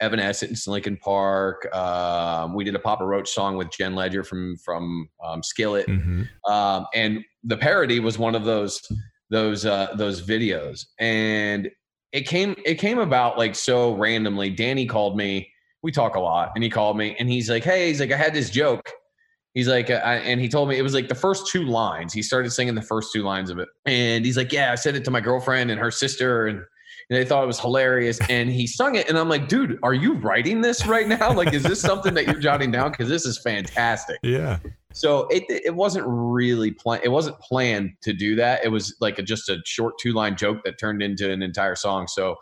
Evanescence, 0.00 0.66
Linkin 0.66 0.96
Park. 0.96 1.72
Um, 1.74 2.54
we 2.54 2.64
did 2.64 2.74
a 2.74 2.78
Papa 2.78 3.04
Roach 3.04 3.28
song 3.28 3.56
with 3.56 3.70
Jen 3.70 3.94
Ledger 3.94 4.24
from 4.24 4.56
from 4.64 5.08
um, 5.24 5.42
Skillet, 5.42 5.86
mm-hmm. 5.86 6.52
um, 6.52 6.86
and 6.94 7.24
the 7.44 7.56
parody 7.56 8.00
was 8.00 8.18
one 8.18 8.34
of 8.34 8.44
those 8.44 8.80
those 9.30 9.66
uh, 9.66 9.94
those 9.94 10.22
videos. 10.26 10.86
And 10.98 11.70
it 12.12 12.26
came 12.26 12.56
it 12.64 12.76
came 12.76 12.98
about 12.98 13.38
like 13.38 13.54
so 13.54 13.94
randomly. 13.94 14.50
Danny 14.50 14.86
called 14.86 15.16
me 15.16 15.49
we 15.82 15.92
talk 15.92 16.16
a 16.16 16.20
lot. 16.20 16.52
And 16.54 16.64
he 16.64 16.70
called 16.70 16.96
me 16.96 17.16
and 17.18 17.28
he's 17.28 17.48
like 17.50 17.64
hey 17.64 17.88
he's 17.88 18.00
like 18.00 18.12
i 18.12 18.16
had 18.16 18.34
this 18.34 18.50
joke. 18.50 18.90
He's 19.54 19.66
like 19.66 19.90
uh, 19.90 19.94
and 19.94 20.40
he 20.40 20.48
told 20.48 20.68
me 20.68 20.78
it 20.78 20.82
was 20.82 20.94
like 20.94 21.08
the 21.08 21.14
first 21.14 21.48
two 21.48 21.64
lines. 21.64 22.12
He 22.12 22.22
started 22.22 22.50
singing 22.50 22.74
the 22.74 22.82
first 22.82 23.12
two 23.12 23.22
lines 23.22 23.50
of 23.50 23.58
it. 23.58 23.68
And 23.86 24.24
he's 24.24 24.36
like 24.36 24.52
yeah 24.52 24.72
i 24.72 24.74
said 24.74 24.94
it 24.96 25.04
to 25.04 25.10
my 25.10 25.20
girlfriend 25.20 25.70
and 25.70 25.80
her 25.80 25.90
sister 25.90 26.46
and, 26.46 26.58
and 26.58 27.18
they 27.18 27.24
thought 27.24 27.42
it 27.42 27.48
was 27.48 27.58
hilarious. 27.58 28.20
And 28.28 28.50
he 28.50 28.66
sung 28.66 28.94
it 28.94 29.08
and 29.08 29.18
i'm 29.18 29.28
like 29.28 29.48
dude 29.48 29.78
are 29.82 29.94
you 29.94 30.14
writing 30.14 30.60
this 30.60 30.86
right 30.86 31.08
now? 31.08 31.32
Like 31.40 31.52
is 31.52 31.62
this 31.62 31.80
something 31.80 32.14
that 32.14 32.26
you're 32.26 32.40
jotting 32.40 32.70
down? 32.70 32.90
Because 32.90 33.08
this 33.08 33.26
is 33.26 33.38
fantastic. 33.38 34.18
Yeah. 34.22 34.58
So 34.92 35.26
it 35.28 35.44
it 35.48 35.74
wasn't 35.74 36.04
really 36.06 36.72
planned. 36.72 37.04
It 37.04 37.10
wasn't 37.10 37.38
planned 37.38 37.90
to 38.02 38.12
do 38.12 38.34
that. 38.36 38.64
It 38.64 38.68
was 38.68 38.96
like 39.00 39.18
a, 39.18 39.22
just 39.22 39.48
a 39.48 39.58
short 39.64 39.94
two 40.00 40.12
line 40.12 40.36
joke 40.36 40.62
that 40.64 40.78
turned 40.78 41.02
into 41.02 41.30
an 41.30 41.42
entire 41.42 41.76
song. 41.76 42.08
So 42.08 42.36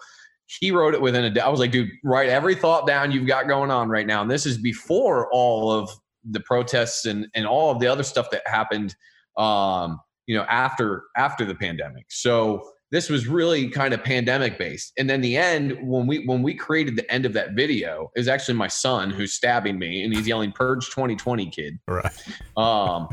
he 0.48 0.70
wrote 0.70 0.94
it 0.94 1.00
within 1.00 1.24
a 1.24 1.30
day. 1.30 1.40
I 1.40 1.48
was 1.48 1.60
like, 1.60 1.72
dude, 1.72 1.90
write 2.02 2.30
every 2.30 2.54
thought 2.54 2.86
down 2.86 3.12
you've 3.12 3.26
got 3.26 3.48
going 3.48 3.70
on 3.70 3.88
right 3.88 4.06
now. 4.06 4.22
And 4.22 4.30
this 4.30 4.46
is 4.46 4.56
before 4.56 5.30
all 5.30 5.70
of 5.70 5.90
the 6.24 6.40
protests 6.40 7.04
and, 7.04 7.26
and 7.34 7.46
all 7.46 7.70
of 7.70 7.80
the 7.80 7.86
other 7.86 8.02
stuff 8.02 8.30
that 8.30 8.42
happened, 8.46 8.96
um, 9.36 10.00
you 10.26 10.34
know, 10.34 10.44
after, 10.44 11.04
after 11.16 11.44
the 11.44 11.54
pandemic. 11.54 12.06
So 12.08 12.66
this 12.90 13.10
was 13.10 13.26
really 13.26 13.68
kind 13.68 13.92
of 13.92 14.02
pandemic 14.02 14.58
based. 14.58 14.94
And 14.96 15.08
then 15.08 15.20
the 15.20 15.36
end, 15.36 15.76
when 15.82 16.06
we, 16.06 16.24
when 16.24 16.42
we 16.42 16.54
created 16.54 16.96
the 16.96 17.10
end 17.12 17.26
of 17.26 17.34
that 17.34 17.52
video 17.52 18.10
is 18.16 18.26
actually 18.26 18.54
my 18.54 18.68
son 18.68 19.10
who's 19.10 19.34
stabbing 19.34 19.78
me 19.78 20.02
and 20.02 20.16
he's 20.16 20.26
yelling 20.26 20.52
purge 20.52 20.86
2020 20.86 21.50
kid. 21.50 21.78
Right. 21.86 22.10
Um, 22.56 23.08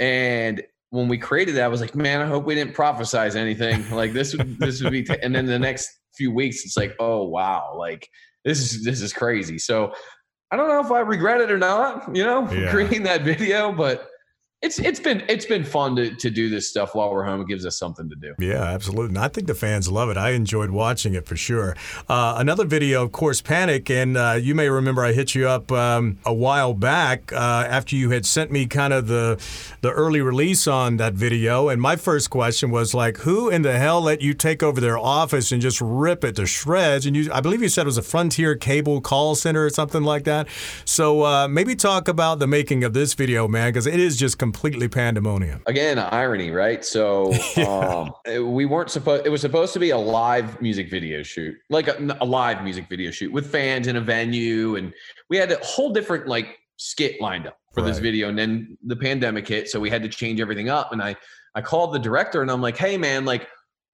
and 0.00 0.62
when 0.90 1.06
we 1.06 1.16
created 1.16 1.54
that, 1.54 1.64
I 1.64 1.68
was 1.68 1.80
like, 1.80 1.94
man, 1.94 2.20
I 2.20 2.26
hope 2.26 2.44
we 2.44 2.56
didn't 2.56 2.74
prophesize 2.74 3.36
anything 3.36 3.88
like 3.92 4.12
this 4.12 4.36
would, 4.36 4.58
this 4.58 4.82
would 4.82 4.90
be, 4.90 5.04
t-. 5.04 5.16
and 5.22 5.32
then 5.32 5.46
the 5.46 5.60
next 5.60 6.01
few 6.22 6.32
weeks, 6.32 6.64
it's 6.64 6.76
like, 6.76 6.94
oh 7.00 7.24
wow, 7.24 7.74
like 7.76 8.08
this 8.44 8.60
is 8.60 8.84
this 8.84 9.00
is 9.00 9.12
crazy. 9.12 9.58
So 9.58 9.92
I 10.52 10.56
don't 10.56 10.68
know 10.68 10.80
if 10.80 10.92
I 10.92 11.00
regret 11.00 11.40
it 11.40 11.50
or 11.50 11.58
not, 11.58 12.14
you 12.14 12.24
know, 12.24 12.48
yeah. 12.52 12.70
creating 12.70 13.02
that 13.04 13.22
video, 13.22 13.72
but 13.72 14.08
it's 14.62 14.78
it's 14.78 15.00
been 15.00 15.24
it's 15.28 15.44
been 15.44 15.64
fun 15.64 15.96
to, 15.96 16.14
to 16.14 16.30
do 16.30 16.48
this 16.48 16.68
stuff 16.68 16.94
while 16.94 17.10
we're 17.12 17.24
home. 17.24 17.40
It 17.40 17.48
gives 17.48 17.66
us 17.66 17.76
something 17.76 18.08
to 18.08 18.14
do. 18.14 18.34
Yeah, 18.38 18.62
absolutely. 18.62 19.08
And 19.08 19.18
I 19.18 19.26
think 19.26 19.48
the 19.48 19.56
fans 19.56 19.90
love 19.90 20.08
it. 20.08 20.16
I 20.16 20.30
enjoyed 20.30 20.70
watching 20.70 21.14
it 21.14 21.26
for 21.26 21.36
sure. 21.36 21.76
Uh, 22.08 22.36
another 22.38 22.64
video, 22.64 23.02
of 23.02 23.10
course, 23.10 23.40
Panic, 23.42 23.90
and 23.90 24.16
uh, 24.16 24.38
you 24.40 24.54
may 24.54 24.68
remember 24.68 25.04
I 25.04 25.12
hit 25.12 25.34
you 25.34 25.48
up 25.48 25.72
um, 25.72 26.18
a 26.24 26.32
while 26.32 26.74
back 26.74 27.32
uh, 27.32 27.36
after 27.36 27.96
you 27.96 28.10
had 28.10 28.24
sent 28.24 28.52
me 28.52 28.66
kind 28.66 28.92
of 28.92 29.08
the 29.08 29.42
the 29.80 29.90
early 29.90 30.20
release 30.20 30.68
on 30.68 30.96
that 30.98 31.14
video. 31.14 31.68
And 31.68 31.82
my 31.82 31.96
first 31.96 32.30
question 32.30 32.70
was 32.70 32.94
like, 32.94 33.18
who 33.18 33.48
in 33.48 33.62
the 33.62 33.78
hell 33.78 34.00
let 34.00 34.20
you 34.20 34.32
take 34.32 34.62
over 34.62 34.80
their 34.80 34.98
office 34.98 35.50
and 35.50 35.60
just 35.60 35.80
rip 35.80 36.22
it 36.22 36.36
to 36.36 36.46
shreds? 36.46 37.04
And 37.04 37.16
you, 37.16 37.32
I 37.32 37.40
believe 37.40 37.62
you 37.62 37.68
said 37.68 37.82
it 37.82 37.86
was 37.86 37.98
a 37.98 38.02
Frontier 38.02 38.54
Cable 38.54 39.00
call 39.00 39.34
center 39.34 39.64
or 39.64 39.70
something 39.70 40.04
like 40.04 40.22
that. 40.24 40.46
So 40.84 41.24
uh, 41.24 41.48
maybe 41.48 41.74
talk 41.74 42.06
about 42.06 42.38
the 42.38 42.46
making 42.46 42.84
of 42.84 42.92
this 42.92 43.14
video, 43.14 43.48
man, 43.48 43.70
because 43.70 43.88
it 43.88 43.98
is 43.98 44.16
just 44.16 44.38
completely 44.52 44.86
pandemonium. 44.86 45.62
Again, 45.66 45.98
irony, 45.98 46.50
right? 46.50 46.84
So 46.84 47.32
yeah. 47.56 47.64
um, 47.64 48.12
we 48.52 48.66
weren't 48.66 48.90
supposed. 48.90 49.26
It 49.26 49.30
was 49.30 49.40
supposed 49.40 49.72
to 49.72 49.78
be 49.78 49.90
a 49.90 49.98
live 49.98 50.60
music 50.60 50.90
video 50.90 51.22
shoot, 51.22 51.56
like 51.70 51.88
a, 51.88 52.16
a 52.20 52.24
live 52.24 52.62
music 52.62 52.88
video 52.88 53.10
shoot 53.10 53.32
with 53.32 53.50
fans 53.50 53.86
in 53.86 53.96
a 53.96 54.00
venue, 54.00 54.76
and 54.76 54.92
we 55.30 55.38
had 55.38 55.50
a 55.50 55.58
whole 55.64 55.90
different 55.90 56.28
like 56.28 56.58
skit 56.76 57.20
lined 57.20 57.46
up 57.46 57.58
for 57.72 57.82
right. 57.82 57.88
this 57.88 57.98
video. 57.98 58.28
And 58.28 58.38
then 58.38 58.76
the 58.84 58.96
pandemic 58.96 59.48
hit, 59.48 59.68
so 59.68 59.80
we 59.80 59.88
had 59.88 60.02
to 60.02 60.08
change 60.08 60.40
everything 60.40 60.68
up. 60.68 60.92
And 60.92 61.02
I 61.02 61.16
I 61.54 61.62
called 61.62 61.94
the 61.94 61.98
director 61.98 62.42
and 62.42 62.50
I'm 62.50 62.60
like, 62.60 62.76
hey 62.76 62.98
man, 62.98 63.24
like, 63.24 63.48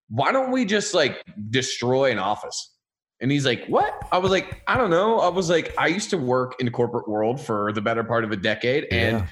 why 0.08 0.32
don't 0.32 0.50
we 0.50 0.64
just 0.64 0.92
like 0.92 1.22
destroy 1.50 2.10
an 2.10 2.18
office? 2.18 2.74
And 3.20 3.30
he's 3.30 3.44
like, 3.46 3.64
What? 3.66 3.94
I 4.12 4.18
was 4.18 4.30
like, 4.30 4.62
I 4.66 4.76
don't 4.76 4.90
know. 4.90 5.20
I 5.20 5.28
was 5.28 5.50
like, 5.50 5.74
I 5.78 5.86
used 5.88 6.10
to 6.10 6.18
work 6.18 6.56
in 6.60 6.66
the 6.66 6.72
corporate 6.72 7.08
world 7.08 7.40
for 7.40 7.72
the 7.72 7.80
better 7.80 8.04
part 8.04 8.24
of 8.24 8.32
a 8.32 8.36
decade. 8.36 8.86
And 8.90 9.18
yeah. 9.18 9.26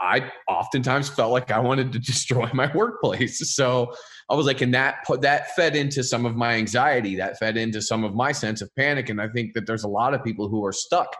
I 0.00 0.30
oftentimes 0.48 1.08
felt 1.08 1.32
like 1.32 1.50
I 1.50 1.58
wanted 1.58 1.92
to 1.92 1.98
destroy 1.98 2.48
my 2.52 2.70
workplace. 2.74 3.54
So 3.54 3.92
I 4.30 4.34
was 4.34 4.46
like, 4.46 4.60
and 4.60 4.74
that 4.74 5.04
put 5.06 5.22
that 5.22 5.54
fed 5.54 5.76
into 5.76 6.02
some 6.02 6.26
of 6.26 6.36
my 6.36 6.54
anxiety, 6.54 7.16
that 7.16 7.38
fed 7.38 7.56
into 7.56 7.80
some 7.80 8.04
of 8.04 8.14
my 8.14 8.32
sense 8.32 8.60
of 8.60 8.74
panic. 8.76 9.08
And 9.08 9.20
I 9.20 9.28
think 9.28 9.54
that 9.54 9.66
there's 9.66 9.84
a 9.84 9.88
lot 9.88 10.14
of 10.14 10.22
people 10.22 10.48
who 10.48 10.64
are 10.64 10.72
stuck 10.72 11.14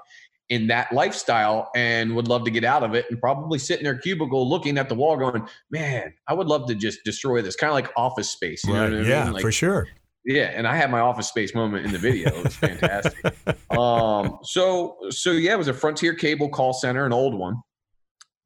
in 0.48 0.68
that 0.68 0.92
lifestyle 0.92 1.70
and 1.74 2.14
would 2.14 2.28
love 2.28 2.44
to 2.44 2.50
get 2.50 2.62
out 2.62 2.84
of 2.84 2.94
it 2.94 3.06
and 3.10 3.20
probably 3.20 3.58
sit 3.58 3.78
in 3.78 3.84
their 3.84 3.98
cubicle 3.98 4.48
looking 4.48 4.78
at 4.78 4.88
the 4.88 4.94
wall 4.94 5.16
going, 5.16 5.46
man, 5.70 6.14
I 6.28 6.34
would 6.34 6.46
love 6.46 6.68
to 6.68 6.74
just 6.74 7.00
destroy 7.04 7.42
this 7.42 7.56
kind 7.56 7.70
of 7.70 7.74
like 7.74 7.90
office 7.96 8.30
space. 8.30 8.62
You 8.64 8.74
right. 8.74 8.90
know 8.90 8.98
what 8.98 9.06
I 9.06 9.08
yeah, 9.08 9.24
mean? 9.24 9.32
Like, 9.32 9.42
for 9.42 9.52
sure. 9.52 9.88
Yeah, 10.24 10.50
and 10.54 10.66
I 10.66 10.74
had 10.74 10.90
my 10.90 10.98
office 10.98 11.28
space 11.28 11.54
moment 11.54 11.86
in 11.86 11.92
the 11.92 11.98
video. 11.98 12.30
It 12.30 12.44
was 12.44 12.56
fantastic. 12.56 13.24
um, 13.70 14.38
so 14.42 14.96
so 15.10 15.30
yeah, 15.30 15.52
it 15.52 15.58
was 15.58 15.68
a 15.68 15.74
Frontier 15.74 16.14
Cable 16.14 16.48
call 16.48 16.72
center, 16.72 17.06
an 17.06 17.12
old 17.12 17.34
one 17.34 17.62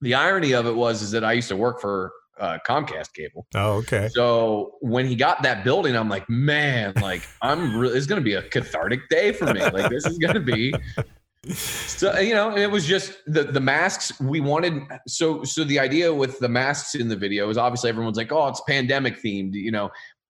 the 0.01 0.15
irony 0.15 0.53
of 0.53 0.67
it 0.67 0.75
was 0.75 1.03
is 1.03 1.11
that 1.11 1.25
I 1.25 1.33
used 1.33 1.49
to 1.49 1.57
work 1.57 1.81
for 1.81 2.13
uh, 2.41 2.59
Comcast 2.67 3.13
cable. 3.15 3.47
Oh, 3.55 3.73
okay. 3.79 4.09
So 4.13 4.73
when 4.81 5.07
he 5.07 5.15
got 5.15 5.43
that 5.43 5.63
building, 5.63 5.97
I'm 5.97 6.09
like, 6.09 6.29
man, 6.29 6.95
like 7.01 7.23
I'm 7.43 7.77
really, 7.77 7.97
it's 7.97 8.07
going 8.07 8.21
to 8.21 8.25
be 8.25 8.35
a 8.35 8.43
cathartic 8.43 9.09
day 9.11 9.33
for 9.33 9.53
me. 9.53 9.61
Like 9.61 9.91
this 9.91 10.07
is 10.07 10.19
going 10.19 10.35
to 10.35 10.41
be, 10.41 10.75
so 11.53 12.19
you 12.19 12.35
know, 12.35 12.57
it 12.57 12.71
was 12.71 12.87
just 12.87 13.19
the 13.27 13.45
the 13.45 13.61
masks. 13.61 14.19
We 14.21 14.41
wanted 14.41 14.83
so 15.07 15.45
so 15.45 15.65
the 15.65 15.79
idea 15.79 16.13
with 16.13 16.39
the 16.39 16.49
masks 16.49 16.95
in 16.95 17.09
the 17.09 17.17
video 17.17 17.49
is 17.51 17.59
obviously 17.59 17.91
everyone's 17.91 18.17
like, 18.17 18.33
oh, 18.33 18.49
it's 18.49 18.63
pandemic 18.67 19.23
themed, 19.23 19.53
you 19.53 19.71
know, 19.71 19.91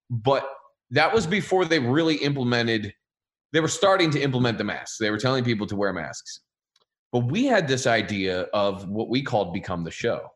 but 0.10 0.50
that 0.92 1.14
was 1.14 1.28
before 1.28 1.66
they 1.66 1.80
really 1.80 2.16
implemented. 2.16 2.94
They 3.52 3.62
were 3.62 3.68
starting 3.68 4.12
to 4.12 4.22
implement 4.22 4.60
the 4.60 4.64
masks. 4.64 4.98
They 5.00 5.10
were 5.10 5.18
telling 5.18 5.44
people 5.44 5.66
to 5.68 5.76
wear 5.76 5.92
masks, 5.92 6.40
but 7.12 7.20
we 7.32 7.46
had 7.46 7.68
this 7.68 7.88
idea 7.88 8.42
of 8.54 8.88
what 8.88 9.10
we 9.10 9.22
called 9.22 9.54
become 9.54 9.84
the 9.84 9.92
show. 9.92 10.28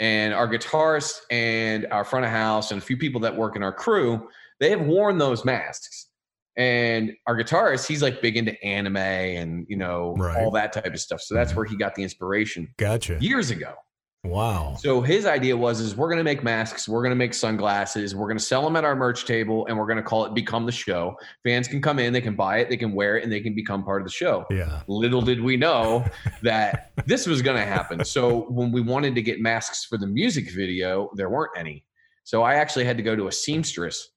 And 0.00 0.34
our 0.34 0.48
guitarist 0.48 1.20
and 1.30 1.86
our 1.92 2.04
front 2.04 2.24
of 2.24 2.32
house 2.32 2.72
and 2.72 2.82
a 2.82 2.84
few 2.84 2.96
people 2.96 3.20
that 3.22 3.36
work 3.36 3.56
in 3.56 3.62
our 3.62 3.72
crew, 3.72 4.28
they 4.60 4.70
have 4.70 4.80
worn 4.80 5.18
those 5.18 5.44
masks 5.44 6.08
and 6.56 7.12
our 7.26 7.36
guitarist, 7.36 7.86
he's 7.86 8.02
like 8.02 8.22
big 8.22 8.36
into 8.36 8.62
anime 8.64 8.96
and 8.96 9.66
you 9.68 9.76
know 9.76 10.14
right. 10.16 10.42
all 10.42 10.50
that 10.52 10.72
type 10.72 10.86
of 10.86 11.00
stuff. 11.00 11.20
So 11.20 11.34
that's 11.34 11.50
mm-hmm. 11.50 11.58
where 11.58 11.66
he 11.66 11.76
got 11.76 11.94
the 11.94 12.02
inspiration. 12.02 12.72
Gotcha. 12.76 13.18
Years 13.20 13.50
ago. 13.50 13.74
Wow. 14.24 14.76
So 14.78 15.02
his 15.02 15.26
idea 15.26 15.54
was 15.54 15.80
is 15.80 15.94
we're 15.94 16.08
going 16.08 16.18
to 16.18 16.24
make 16.24 16.42
masks, 16.42 16.88
we're 16.88 17.02
going 17.02 17.10
to 17.10 17.16
make 17.16 17.34
sunglasses, 17.34 18.14
we're 18.14 18.26
going 18.26 18.38
to 18.38 18.44
sell 18.44 18.62
them 18.62 18.74
at 18.74 18.82
our 18.82 18.96
merch 18.96 19.26
table 19.26 19.66
and 19.66 19.76
we're 19.76 19.86
going 19.86 19.98
to 19.98 20.02
call 20.02 20.24
it 20.24 20.34
become 20.34 20.64
the 20.64 20.72
show. 20.72 21.14
Fans 21.42 21.68
can 21.68 21.82
come 21.82 21.98
in, 21.98 22.12
they 22.12 22.22
can 22.22 22.34
buy 22.34 22.58
it, 22.58 22.70
they 22.70 22.76
can 22.76 22.92
wear 22.94 23.18
it 23.18 23.22
and 23.22 23.30
they 23.30 23.40
can 23.40 23.54
become 23.54 23.84
part 23.84 24.00
of 24.00 24.06
the 24.06 24.12
show. 24.12 24.46
Yeah. 24.50 24.80
Little 24.88 25.20
did 25.20 25.42
we 25.42 25.58
know 25.58 26.06
that 26.42 26.92
this 27.06 27.26
was 27.26 27.42
going 27.42 27.58
to 27.58 27.66
happen. 27.66 28.02
So 28.04 28.46
when 28.50 28.72
we 28.72 28.80
wanted 28.80 29.14
to 29.14 29.22
get 29.22 29.40
masks 29.40 29.84
for 29.84 29.98
the 29.98 30.06
music 30.06 30.50
video, 30.50 31.10
there 31.14 31.28
weren't 31.28 31.52
any. 31.56 31.84
So 32.24 32.42
I 32.42 32.54
actually 32.54 32.86
had 32.86 32.96
to 32.96 33.02
go 33.02 33.14
to 33.14 33.28
a 33.28 33.32
seamstress 33.32 34.08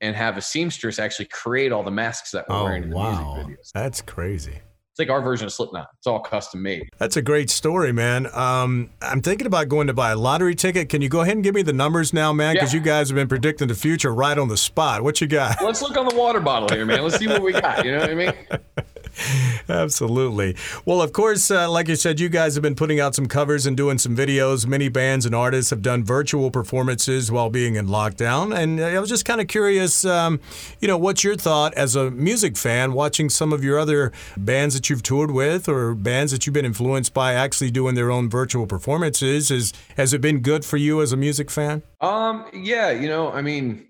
and 0.00 0.16
have 0.16 0.38
a 0.38 0.40
seamstress 0.40 0.98
actually 0.98 1.26
create 1.26 1.70
all 1.72 1.82
the 1.82 1.90
masks 1.90 2.30
that 2.30 2.48
we're 2.48 2.56
oh, 2.56 2.64
wearing 2.64 2.84
in 2.84 2.90
the 2.90 2.96
wow. 2.96 3.34
music 3.34 3.58
videos. 3.58 3.72
That's 3.74 4.00
crazy. 4.00 4.60
It's 4.90 4.98
like 4.98 5.08
our 5.08 5.22
version 5.22 5.46
of 5.46 5.52
Slipknot. 5.52 5.86
It's 5.98 6.06
all 6.06 6.18
custom 6.18 6.62
made. 6.62 6.88
That's 6.98 7.16
a 7.16 7.22
great 7.22 7.48
story, 7.48 7.92
man. 7.92 8.26
Um, 8.34 8.90
I'm 9.00 9.22
thinking 9.22 9.46
about 9.46 9.68
going 9.68 9.86
to 9.86 9.94
buy 9.94 10.10
a 10.10 10.16
lottery 10.16 10.56
ticket. 10.56 10.88
Can 10.88 11.00
you 11.00 11.08
go 11.08 11.20
ahead 11.20 11.34
and 11.34 11.44
give 11.44 11.54
me 11.54 11.62
the 11.62 11.72
numbers 11.72 12.12
now, 12.12 12.32
man? 12.32 12.54
Because 12.54 12.74
yeah. 12.74 12.80
you 12.80 12.84
guys 12.84 13.08
have 13.08 13.14
been 13.14 13.28
predicting 13.28 13.68
the 13.68 13.74
future 13.74 14.12
right 14.12 14.36
on 14.36 14.48
the 14.48 14.56
spot. 14.56 15.02
What 15.02 15.20
you 15.20 15.28
got? 15.28 15.62
Let's 15.62 15.80
look 15.80 15.96
on 15.96 16.08
the 16.08 16.16
water 16.16 16.40
bottle 16.40 16.68
here, 16.68 16.84
man. 16.84 17.02
Let's 17.04 17.18
see 17.18 17.28
what 17.28 17.42
we 17.42 17.52
got. 17.52 17.84
You 17.84 17.92
know 17.92 18.00
what 18.00 18.10
I 18.10 18.14
mean? 18.14 18.32
Absolutely. 19.68 20.56
Well, 20.84 21.02
of 21.02 21.12
course, 21.12 21.50
uh, 21.50 21.70
like 21.70 21.88
you 21.88 21.96
said, 21.96 22.20
you 22.20 22.28
guys 22.28 22.54
have 22.54 22.62
been 22.62 22.74
putting 22.74 23.00
out 23.00 23.14
some 23.14 23.26
covers 23.26 23.66
and 23.66 23.76
doing 23.76 23.98
some 23.98 24.16
videos. 24.16 24.66
Many 24.66 24.88
bands 24.88 25.26
and 25.26 25.34
artists 25.34 25.70
have 25.70 25.82
done 25.82 26.04
virtual 26.04 26.50
performances 26.50 27.30
while 27.30 27.50
being 27.50 27.76
in 27.76 27.86
lockdown. 27.86 28.56
And 28.56 28.80
I 28.80 28.98
was 28.98 29.08
just 29.08 29.24
kind 29.24 29.40
of 29.40 29.48
curious, 29.48 30.04
um, 30.04 30.40
you 30.80 30.88
know, 30.88 30.98
what's 30.98 31.24
your 31.24 31.36
thought 31.36 31.74
as 31.74 31.96
a 31.96 32.10
music 32.10 32.56
fan 32.56 32.92
watching 32.92 33.28
some 33.28 33.52
of 33.52 33.62
your 33.62 33.78
other 33.78 34.12
bands 34.36 34.74
that 34.74 34.90
you've 34.90 35.02
toured 35.02 35.30
with 35.30 35.68
or 35.68 35.94
bands 35.94 36.32
that 36.32 36.46
you've 36.46 36.54
been 36.54 36.64
influenced 36.64 37.14
by 37.14 37.34
actually 37.34 37.70
doing 37.70 37.94
their 37.94 38.10
own 38.10 38.28
virtual 38.30 38.66
performances? 38.66 39.50
Is, 39.50 39.72
has 39.96 40.12
it 40.14 40.20
been 40.20 40.40
good 40.40 40.64
for 40.64 40.76
you 40.76 41.02
as 41.02 41.12
a 41.12 41.16
music 41.16 41.50
fan? 41.50 41.82
Um, 42.00 42.46
yeah, 42.54 42.90
you 42.90 43.08
know, 43.08 43.30
I 43.30 43.42
mean, 43.42 43.86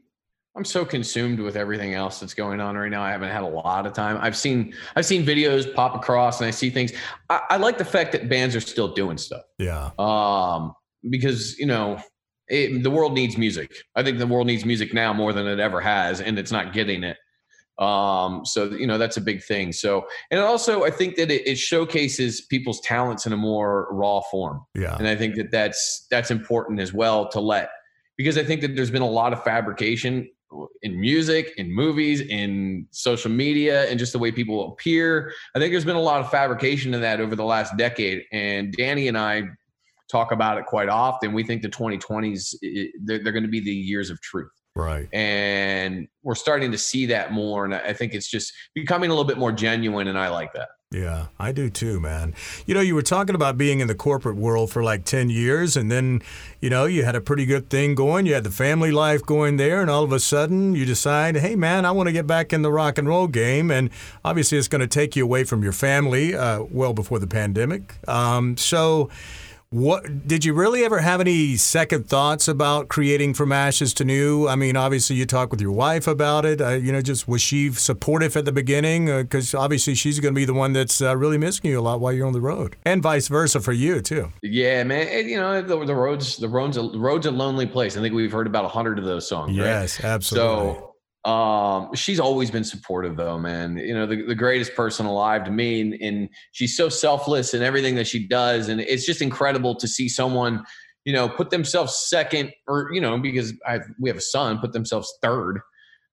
I'm 0.57 0.65
so 0.65 0.85
consumed 0.85 1.39
with 1.39 1.57
everything 1.57 1.95
else 1.95 2.19
that's 2.19 2.35
going 2.35 2.61
on 2.61 2.77
right 2.77 2.91
now. 2.91 3.03
I 3.03 3.11
haven't 3.11 3.31
had 3.31 3.43
a 3.43 3.49
lot 3.49 3.87
of 3.87 3.93
time. 3.93 4.19
I've 4.21 4.37
seen 4.37 4.75
I've 4.97 5.07
seen 5.07 5.25
videos 5.25 5.73
pop 5.75 5.95
across 5.95 6.41
and 6.41 6.49
I 6.49 6.51
see 6.51 6.71
things. 6.71 6.93
I, 7.29 7.41
I 7.51 7.57
like 7.57 7.79
the 7.79 7.85
fact 7.85 8.13
that 8.13 8.29
bands 8.29 8.57
are 8.57 8.61
still 8.61 8.93
doing 8.93 9.17
stuff. 9.17 9.43
Yeah. 9.59 9.91
Um, 9.99 10.75
because 11.09 11.57
you 11.59 11.67
know, 11.67 12.01
it, 12.49 12.83
the 12.83 12.91
world 12.91 13.15
needs 13.15 13.39
music. 13.39 13.73
I 13.95 14.03
think 14.03 14.19
the 14.19 14.27
world 14.27 14.49
needs 14.49 14.65
music 14.65 14.93
now 14.93 15.13
more 15.13 15.33
than 15.33 15.47
it 15.47 15.61
ever 15.61 15.81
has, 15.81 16.21
and 16.21 16.37
it's 16.37 16.51
not 16.51 16.73
getting 16.73 17.05
it. 17.05 17.17
Um, 17.79 18.45
so 18.45 18.65
you 18.71 18.89
know 18.89 18.99
that's 18.99 19.17
a 19.17 19.23
big 19.23 19.43
thing. 19.45 19.73
So 19.73 20.05
and 20.33 20.41
also 20.41 20.85
I 20.85 20.91
think 20.91 21.15
that 21.15 21.31
it, 21.31 21.47
it 21.47 21.59
showcases 21.59 22.43
people's 22.43 22.81
talents 22.81 23.25
in 23.25 23.33
a 23.33 23.37
more 23.37 23.87
raw 23.93 24.21
form. 24.33 24.63
Yeah. 24.75 24.97
And 24.97 25.07
I 25.07 25.15
think 25.15 25.37
that 25.37 25.53
that's 25.53 26.07
that's 26.11 26.33
important 26.33 26.81
as 26.81 26.93
well 26.93 27.29
to 27.31 27.41
let 27.41 27.71
because 28.19 28.37
I 28.37 28.45
think 28.45 28.61
that 28.63 28.77
there's 28.77 28.91
been 28.91 29.01
a 29.01 29.09
lot 29.09 29.33
of 29.33 29.43
fabrication 29.45 30.29
in 30.83 31.01
music, 31.01 31.53
in 31.57 31.73
movies, 31.73 32.21
in 32.21 32.87
social 32.91 33.31
media, 33.31 33.89
and 33.89 33.99
just 33.99 34.13
the 34.13 34.19
way 34.19 34.33
people 34.33 34.73
appear. 34.73 35.33
I 35.55 35.59
think 35.59 35.73
there's 35.73 35.85
been 35.85 35.97
a 35.97 36.01
lot 36.01 36.21
of 36.21 36.31
fabrication 36.31 36.95
in 36.95 37.01
that 37.01 37.21
over 37.21 37.37
the 37.37 37.45
last 37.45 37.77
decade. 37.77 38.25
And 38.33 38.73
Danny 38.73 39.09
and 39.09 39.17
I 39.17 39.45
talk 40.11 40.33
about 40.33 40.59
it 40.59 40.67
quite 40.67 40.89
often. 40.89 41.33
We 41.33 41.45
think 41.45 41.63
the 41.63 41.69
2020s, 41.69 42.55
they're, 43.05 43.23
they're 43.23 43.33
going 43.33 43.45
to 43.45 43.49
be 43.49 43.61
the 43.61 43.71
years 43.71 44.11
of 44.11 44.21
truth. 44.21 44.51
Right. 44.77 45.09
And 45.13 46.09
we're 46.23 46.35
starting 46.35 46.71
to 46.73 46.79
see 46.79 47.07
that 47.07 47.33
more. 47.33 47.65
And 47.65 47.75
I 47.75 47.93
think 47.93 48.15
it's 48.15 48.31
just 48.31 48.53
becoming 48.75 49.11
a 49.11 49.13
little 49.13 49.27
bit 49.27 49.39
more 49.39 49.53
genuine. 49.53 50.09
And 50.09 50.19
I 50.19 50.29
like 50.29 50.53
that. 50.55 50.69
Yeah, 50.93 51.27
I 51.39 51.53
do 51.53 51.71
too, 51.71 52.01
man. 52.01 52.35
You 52.67 52.75
know, 52.75 52.81
you 52.81 52.97
were 52.97 53.03
talking 53.03 53.37
about 53.37 53.57
being 53.57 53.79
in 53.79 53.87
the 53.87 53.95
corporate 53.95 54.35
world 54.35 54.73
for 54.73 54.83
like 54.83 55.05
10 55.05 55.31
years, 55.31 55.77
and 55.77 55.89
then, 55.89 56.21
you 56.61 56.69
know, 56.69 56.87
you 56.87 57.05
had 57.05 57.15
a 57.15 57.21
pretty 57.21 57.47
good 57.47 57.71
thing 57.71 57.95
going. 57.95 58.27
You 58.27 58.35
had 58.35 58.43
the 58.43 58.51
family 58.51 58.91
life 58.91 59.25
going 59.25 59.57
there, 59.57 59.81
and 59.81 59.89
all 59.89 60.03
of 60.03 60.11
a 60.11 60.19
sudden 60.19 60.75
you 60.75 60.85
decide, 60.85 61.37
hey, 61.37 61.55
man, 61.55 61.85
I 61.87 61.93
want 61.93 62.09
to 62.09 62.13
get 62.13 62.27
back 62.27 62.53
in 62.53 62.63
the 62.63 62.73
rock 62.73 62.99
and 62.99 63.07
roll 63.07 63.29
game. 63.29 63.71
And 63.71 63.91
obviously, 64.25 64.59
it's 64.59 64.67
going 64.67 64.81
to 64.81 64.89
take 64.89 65.15
you 65.15 65.23
away 65.23 65.45
from 65.45 65.63
your 65.63 65.71
family 65.71 66.35
uh, 66.35 66.65
well 66.65 66.93
before 66.93 67.21
the 67.21 67.29
pandemic. 67.29 67.95
Um, 68.09 68.57
so, 68.57 69.11
what 69.73 70.27
did 70.27 70.45
you 70.45 70.53
really 70.53 70.85
ever 70.85 70.99
have 70.99 71.21
any 71.21 71.57
second 71.57 72.09
thoughts 72.09 72.49
about 72.49 72.89
creating 72.89 73.35
from 73.35 73.53
ashes 73.53 73.95
to 73.95 74.05
new? 74.05 74.49
I 74.49 74.57
mean, 74.57 74.77
obviously 74.77 75.15
you 75.15 75.27
talked 75.27 75.53
with 75.53 75.61
your 75.61 75.71
wife 75.71 76.09
about 76.09 76.45
it. 76.45 76.61
Uh, 76.61 76.71
you 76.71 76.91
know, 76.91 77.01
just 77.01 77.29
was 77.29 77.41
she 77.41 77.71
supportive 77.71 78.37
at 78.37 78.45
the 78.45 78.51
beginning? 78.53 79.07
Because 79.07 79.55
uh, 79.55 79.61
obviously 79.61 79.95
she's 79.95 80.19
going 80.19 80.35
to 80.35 80.37
be 80.39 80.45
the 80.45 80.55
one 80.55 80.73
that's 80.73 81.01
uh, 81.01 81.17
really 81.17 81.39
missing 81.39 81.71
you 81.71 81.79
a 81.79 81.83
lot 81.83 82.01
while 82.01 82.13
you're 82.13 82.27
on 82.27 82.33
the 82.33 82.41
road, 82.41 82.75
and 82.85 83.01
vice 83.01 83.29
versa 83.29 83.61
for 83.61 83.73
you 83.73 84.01
too. 84.01 84.33
Yeah, 84.43 84.83
man. 84.83 85.07
It, 85.07 85.27
you 85.27 85.37
know, 85.37 85.63
the, 85.63 85.85
the 85.85 85.95
roads, 85.95 86.37
the 86.37 86.49
roads, 86.49 86.75
the 86.77 86.99
roads 86.99 87.27
a 87.27 87.31
lonely 87.31 87.67
place. 87.67 87.97
I 87.97 88.01
think 88.01 88.13
we've 88.13 88.33
heard 88.33 88.49
about 88.49 88.65
a 88.65 88.69
hundred 88.69 88.99
of 88.99 89.05
those 89.05 89.29
songs. 89.29 89.57
Yes, 89.57 90.03
right? 90.03 90.11
absolutely. 90.11 90.75
So 90.75 90.90
um, 91.25 91.95
she's 91.95 92.19
always 92.19 92.51
been 92.51 92.65
supportive 92.65 93.17
though, 93.17 93.39
man. 93.39 93.77
You 93.77 93.95
know, 93.95 94.07
the, 94.07 94.23
the 94.23 94.35
greatest 94.35 94.75
person 94.75 95.07
alive 95.07 95.45
to 95.45 95.51
me. 95.51 95.81
And, 95.81 95.95
and 95.95 96.29
she's 96.53 96.77
so 96.77 96.89
selfless 96.89 97.53
in 97.53 97.63
everything 97.63 97.95
that 97.97 98.07
she 98.07 98.27
does. 98.27 98.69
And 98.69 98.81
it's 98.81 99.05
just 99.05 99.21
incredible 99.21 99.75
to 99.77 99.87
see 99.87 100.09
someone, 100.09 100.65
you 101.05 101.13
know, 101.13 101.29
put 101.29 101.51
themselves 101.51 102.07
second 102.09 102.53
or, 102.67 102.91
you 102.93 103.01
know, 103.01 103.19
because 103.19 103.53
I 103.67 103.81
we 103.99 104.09
have 104.09 104.17
a 104.17 104.23
son, 104.23 104.59
put 104.59 104.73
themselves 104.73 105.13
third. 105.23 105.61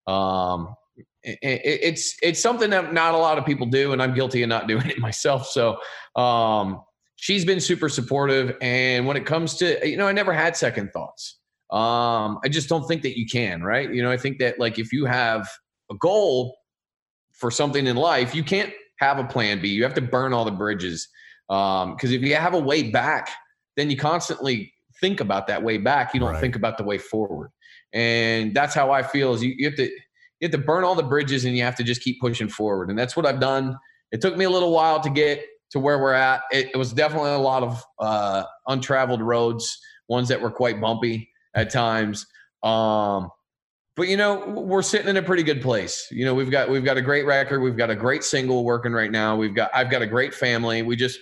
Um, 0.07 0.75
it, 1.23 1.39
it's 1.41 2.15
it's 2.21 2.39
something 2.39 2.69
that 2.69 2.93
not 2.93 3.13
a 3.13 3.17
lot 3.17 3.37
of 3.37 3.45
people 3.45 3.67
do, 3.67 3.91
and 3.93 4.01
I'm 4.01 4.13
guilty 4.13 4.43
of 4.43 4.49
not 4.49 4.67
doing 4.67 4.87
it 4.87 4.99
myself. 4.99 5.47
So 5.47 5.77
um, 6.15 6.81
she's 7.15 7.45
been 7.45 7.59
super 7.59 7.89
supportive, 7.89 8.55
and 8.61 9.05
when 9.05 9.17
it 9.17 9.25
comes 9.25 9.55
to 9.55 9.87
you 9.87 9.97
know, 9.97 10.07
I 10.07 10.11
never 10.11 10.33
had 10.33 10.55
second 10.55 10.91
thoughts. 10.91 11.37
Um, 11.69 12.39
I 12.43 12.49
just 12.49 12.69
don't 12.69 12.87
think 12.87 13.01
that 13.01 13.17
you 13.17 13.25
can, 13.25 13.61
right? 13.61 13.93
You 13.93 14.01
know, 14.01 14.11
I 14.11 14.17
think 14.17 14.39
that 14.39 14.59
like 14.59 14.79
if 14.79 14.93
you 14.93 15.05
have 15.05 15.47
a 15.91 15.95
goal 15.95 16.57
for 17.33 17.51
something 17.51 17.85
in 17.85 17.97
life, 17.97 18.33
you 18.33 18.43
can't 18.43 18.71
have 18.99 19.19
a 19.19 19.25
plan 19.25 19.61
B. 19.61 19.69
You 19.69 19.83
have 19.83 19.93
to 19.95 20.01
burn 20.01 20.33
all 20.33 20.45
the 20.45 20.51
bridges. 20.51 21.07
Um, 21.49 21.93
because 21.93 22.11
if 22.11 22.21
you 22.21 22.35
have 22.35 22.53
a 22.53 22.59
way 22.59 22.83
back, 22.83 23.29
then 23.75 23.89
you 23.89 23.97
constantly 23.97 24.73
think 25.01 25.19
about 25.19 25.47
that 25.47 25.61
way 25.61 25.77
back. 25.77 26.13
You 26.13 26.19
don't 26.19 26.33
right. 26.33 26.41
think 26.41 26.55
about 26.55 26.77
the 26.77 26.83
way 26.83 26.97
forward. 26.97 27.49
And 27.93 28.53
that's 28.53 28.73
how 28.73 28.91
I 28.91 29.03
feel 29.03 29.33
is 29.33 29.43
you, 29.43 29.53
you 29.57 29.65
have 29.65 29.75
to 29.75 29.83
you 30.39 30.45
have 30.45 30.51
to 30.51 30.57
burn 30.57 30.83
all 30.83 30.95
the 30.95 31.03
bridges 31.03 31.45
and 31.45 31.57
you 31.57 31.63
have 31.63 31.75
to 31.77 31.83
just 31.83 32.01
keep 32.01 32.19
pushing 32.21 32.47
forward. 32.47 32.89
And 32.89 32.97
that's 32.97 33.15
what 33.15 33.25
I've 33.25 33.39
done. 33.39 33.75
It 34.11 34.21
took 34.21 34.37
me 34.37 34.45
a 34.45 34.49
little 34.49 34.71
while 34.71 34.99
to 35.01 35.09
get 35.09 35.43
to 35.71 35.79
where 35.79 35.99
we're 35.99 36.13
at. 36.13 36.41
It, 36.51 36.69
it 36.73 36.77
was 36.77 36.93
definitely 36.93 37.31
a 37.31 37.39
lot 37.39 37.63
of 37.63 37.83
uh, 37.99 38.43
untraveled 38.67 39.21
roads, 39.21 39.79
ones 40.07 40.27
that 40.27 40.39
were 40.39 40.51
quite 40.51 40.79
bumpy 40.79 41.29
at 41.57 41.71
times. 41.71 42.27
Um, 42.63 43.29
but 43.95 44.07
you 44.07 44.15
know, 44.15 44.47
we're 44.47 44.83
sitting 44.83 45.07
in 45.07 45.17
a 45.17 45.23
pretty 45.23 45.41
good 45.41 45.61
place. 45.61 46.07
You 46.11 46.23
know, 46.23 46.35
we've 46.35 46.51
got 46.51 46.69
we've 46.69 46.85
got 46.85 46.97
a 46.97 47.01
great 47.01 47.25
record. 47.25 47.61
We've 47.61 47.75
got 47.75 47.89
a 47.89 47.95
great 47.95 48.23
single 48.23 48.63
working 48.63 48.93
right 48.93 49.11
now. 49.11 49.35
We've 49.35 49.55
got 49.55 49.71
I've 49.73 49.89
got 49.89 50.03
a 50.03 50.07
great 50.07 50.35
family. 50.35 50.83
We 50.83 50.95
just 50.95 51.19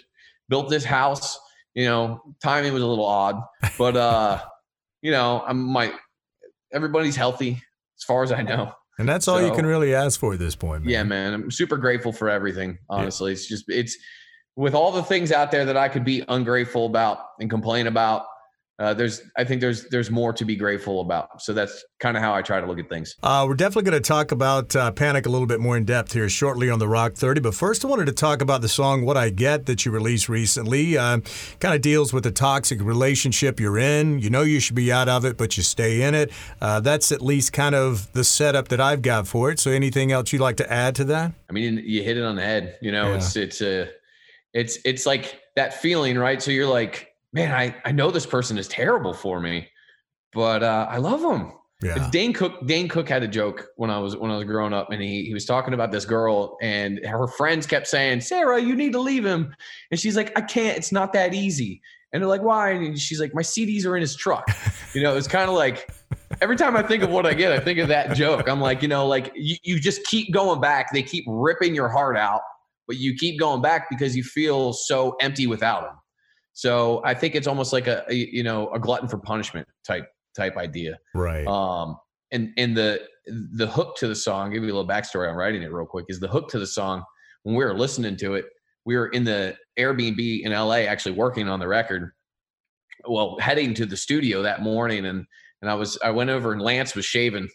built 0.49 0.69
this 0.69 0.83
house. 0.83 1.39
You 1.73 1.85
know, 1.85 2.21
timing 2.43 2.73
was 2.73 2.83
a 2.83 2.87
little 2.87 3.05
odd, 3.05 3.41
but 3.77 3.95
uh, 3.95 4.41
you 5.01 5.11
know, 5.11 5.41
I'm 5.47 5.61
my 5.61 5.93
everybody's 6.73 7.15
healthy 7.15 7.61
as 7.97 8.03
far 8.03 8.23
as 8.23 8.31
I 8.33 8.41
know. 8.41 8.73
And 8.97 9.07
that's 9.07 9.27
all 9.27 9.39
so, 9.39 9.45
you 9.45 9.53
can 9.53 9.65
really 9.65 9.93
ask 9.93 10.19
for 10.19 10.33
at 10.33 10.39
this 10.39 10.55
point. 10.55 10.83
Man. 10.83 10.91
Yeah, 10.91 11.03
man. 11.03 11.33
I'm 11.33 11.51
super 11.51 11.77
grateful 11.77 12.11
for 12.11 12.29
everything. 12.29 12.77
Honestly, 12.89 13.31
yeah. 13.31 13.33
it's 13.33 13.47
just 13.47 13.65
it's 13.69 13.97
with 14.57 14.73
all 14.73 14.91
the 14.91 15.03
things 15.03 15.31
out 15.31 15.51
there 15.51 15.65
that 15.65 15.77
I 15.77 15.87
could 15.87 16.03
be 16.03 16.23
ungrateful 16.27 16.85
about 16.85 17.19
and 17.39 17.49
complain 17.49 17.87
about 17.87 18.25
uh, 18.77 18.93
there's 18.93 19.21
I 19.37 19.45
think 19.45 19.61
there's 19.61 19.87
there's 19.87 20.11
more 20.11 20.33
to 20.33 20.43
be 20.43 20.55
grateful 20.57 20.99
about. 20.99 21.41
So 21.41 21.53
that's 21.53 21.85
kind 21.99 22.17
of 22.17 22.23
how 22.23 22.33
I 22.33 22.41
try 22.41 22.59
to 22.59 22.67
look 22.67 22.77
at 22.77 22.89
things. 22.89 23.15
Uh, 23.23 23.45
we're 23.47 23.55
definitely 23.55 23.89
going 23.89 24.01
to 24.01 24.05
talk 24.05 24.33
about 24.33 24.75
uh, 24.75 24.91
Panic 24.91 25.25
a 25.25 25.29
little 25.29 25.47
bit 25.47 25.61
more 25.61 25.77
in 25.77 25.85
depth 25.85 26.11
here 26.11 26.27
shortly 26.27 26.69
on 26.69 26.79
the 26.79 26.87
Rock 26.87 27.13
30. 27.13 27.39
But 27.39 27.55
first, 27.55 27.85
I 27.85 27.87
wanted 27.87 28.07
to 28.07 28.11
talk 28.11 28.41
about 28.41 28.61
the 28.61 28.67
song 28.67 29.05
"What 29.05 29.15
I 29.15 29.29
Get" 29.29 29.65
that 29.67 29.85
you 29.85 29.91
released 29.91 30.27
recently. 30.27 30.97
Uh, 30.97 31.19
kind 31.59 31.73
of 31.73 31.79
deals 31.79 32.11
with 32.11 32.25
the 32.25 32.31
toxic 32.31 32.81
relationship 32.81 33.61
you're 33.61 33.77
in. 33.77 34.19
You 34.19 34.29
know 34.29 34.41
you 34.41 34.59
should 34.59 34.75
be 34.75 34.91
out 34.91 35.07
of 35.07 35.23
it, 35.23 35.37
but 35.37 35.55
you 35.55 35.63
stay 35.63 36.01
in 36.01 36.13
it. 36.13 36.31
Uh, 36.59 36.81
that's 36.81 37.13
at 37.13 37.21
least 37.21 37.53
kind 37.53 37.75
of 37.75 38.11
the 38.11 38.25
setup 38.25 38.67
that 38.67 38.81
I've 38.81 39.01
got 39.01 39.25
for 39.25 39.51
it. 39.51 39.59
So 39.59 39.71
anything 39.71 40.11
else 40.11 40.33
you'd 40.33 40.41
like 40.41 40.57
to 40.57 40.71
add 40.71 40.95
to 40.95 41.05
that? 41.05 41.31
I 41.49 41.53
mean, 41.53 41.81
you 41.85 42.03
hit 42.03 42.17
it 42.17 42.25
on 42.25 42.35
the 42.35 42.43
head. 42.43 42.77
You 42.81 42.91
know, 42.91 43.11
yeah. 43.11 43.15
it's 43.15 43.37
it's 43.37 43.61
a 43.61 43.89
it's 44.53 44.79
it's 44.83 45.05
like 45.05 45.39
that 45.55 45.81
feeling, 45.81 46.17
right? 46.17 46.41
So 46.41 46.51
you're 46.51 46.67
like, 46.67 47.14
man, 47.35 47.53
I 47.53 47.75
I 47.85 47.91
know 47.91 48.09
this 48.09 48.25
person 48.25 48.57
is 48.57 48.67
terrible 48.67 49.13
for 49.13 49.39
me, 49.39 49.67
but 50.33 50.63
uh, 50.63 50.87
I 50.89 50.97
love 50.97 51.21
him. 51.21 51.51
Yeah. 51.83 52.09
Dane 52.09 52.33
Cook 52.33 52.65
Dane 52.65 52.87
Cook 52.87 53.07
had 53.07 53.21
a 53.21 53.27
joke 53.27 53.67
when 53.75 53.91
I 53.91 53.99
was 53.99 54.15
when 54.15 54.31
I 54.31 54.37
was 54.37 54.45
growing 54.45 54.73
up, 54.73 54.91
and 54.91 55.01
he 55.01 55.25
he 55.25 55.33
was 55.33 55.45
talking 55.45 55.73
about 55.73 55.91
this 55.91 56.05
girl, 56.05 56.57
and 56.61 57.05
her 57.05 57.27
friends 57.27 57.67
kept 57.67 57.87
saying, 57.87 58.21
"Sarah, 58.21 58.59
you 58.59 58.75
need 58.75 58.93
to 58.93 58.99
leave 58.99 59.25
him," 59.25 59.53
and 59.91 59.99
she's 59.99 60.15
like, 60.15 60.31
"I 60.37 60.41
can't. 60.41 60.77
It's 60.77 60.91
not 60.91 61.13
that 61.13 61.33
easy." 61.33 61.81
And 62.13 62.23
they're 62.23 62.29
like, 62.29 62.41
"Why?" 62.41 62.71
And 62.71 62.97
she's 62.97 63.19
like, 63.19 63.35
"My 63.35 63.41
CDs 63.41 63.85
are 63.85 63.95
in 63.95 64.01
his 64.01 64.15
truck." 64.15 64.47
You 64.93 65.03
know, 65.03 65.17
it's 65.17 65.27
kind 65.27 65.49
of 65.49 65.57
like 65.57 65.91
every 66.39 66.55
time 66.55 66.77
I 66.77 66.81
think 66.81 67.03
of 67.03 67.09
what 67.09 67.25
I 67.25 67.33
get, 67.33 67.51
I 67.51 67.59
think 67.59 67.79
of 67.79 67.89
that 67.89 68.15
joke. 68.15 68.47
I'm 68.47 68.61
like, 68.61 68.81
you 68.81 68.87
know, 68.87 69.05
like 69.05 69.33
you, 69.35 69.57
you 69.63 69.77
just 69.77 70.05
keep 70.05 70.31
going 70.31 70.61
back. 70.61 70.93
They 70.93 71.03
keep 71.03 71.25
ripping 71.27 71.75
your 71.75 71.89
heart 71.89 72.15
out, 72.15 72.39
but 72.87 72.95
you 72.95 73.13
keep 73.15 73.37
going 73.37 73.61
back 73.61 73.89
because 73.89 74.15
you 74.15 74.23
feel 74.23 74.71
so 74.71 75.17
empty 75.19 75.47
without 75.47 75.81
them. 75.81 75.95
So 76.55 77.01
I 77.03 77.13
think 77.13 77.35
it's 77.35 77.47
almost 77.47 77.73
like 77.73 77.87
a, 77.87 78.05
a 78.09 78.15
you 78.15 78.41
know 78.41 78.69
a 78.71 78.79
glutton 78.79 79.07
for 79.07 79.17
punishment 79.17 79.67
type 79.85 80.07
type 80.35 80.57
idea. 80.57 80.97
Right. 81.13 81.45
Um, 81.45 81.97
and 82.31 82.51
and 82.57 82.75
the 82.75 83.01
the 83.27 83.67
hook 83.67 83.97
to 83.97 84.07
the 84.07 84.15
song, 84.15 84.47
I'll 84.47 84.53
give 84.53 84.63
you 84.63 84.69
a 84.71 84.75
little 84.75 84.87
backstory 84.87 85.29
on 85.29 85.35
writing 85.35 85.61
it 85.61 85.71
real 85.71 85.85
quick, 85.85 86.05
is 86.07 86.19
the 86.19 86.27
hook 86.27 86.49
to 86.49 86.59
the 86.59 86.67
song. 86.67 87.03
When 87.43 87.55
we 87.55 87.63
were 87.63 87.77
listening 87.77 88.15
to 88.17 88.35
it, 88.35 88.45
we 88.85 88.95
were 88.95 89.07
in 89.07 89.25
the 89.25 89.55
Airbnb 89.77 90.41
in 90.43 90.51
LA 90.53 90.87
actually 90.87 91.11
working 91.11 91.49
on 91.49 91.59
the 91.59 91.67
record. 91.67 92.11
Well, 93.07 93.37
heading 93.39 93.73
to 93.75 93.85
the 93.85 93.97
studio 93.97 94.41
that 94.43 94.61
morning 94.61 95.05
and 95.05 95.25
and 95.61 95.69
I 95.69 95.73
was 95.73 95.97
I 96.01 96.11
went 96.11 96.29
over 96.29 96.53
and 96.53 96.61
Lance 96.61 96.95
was 96.95 97.05
shaving 97.05 97.49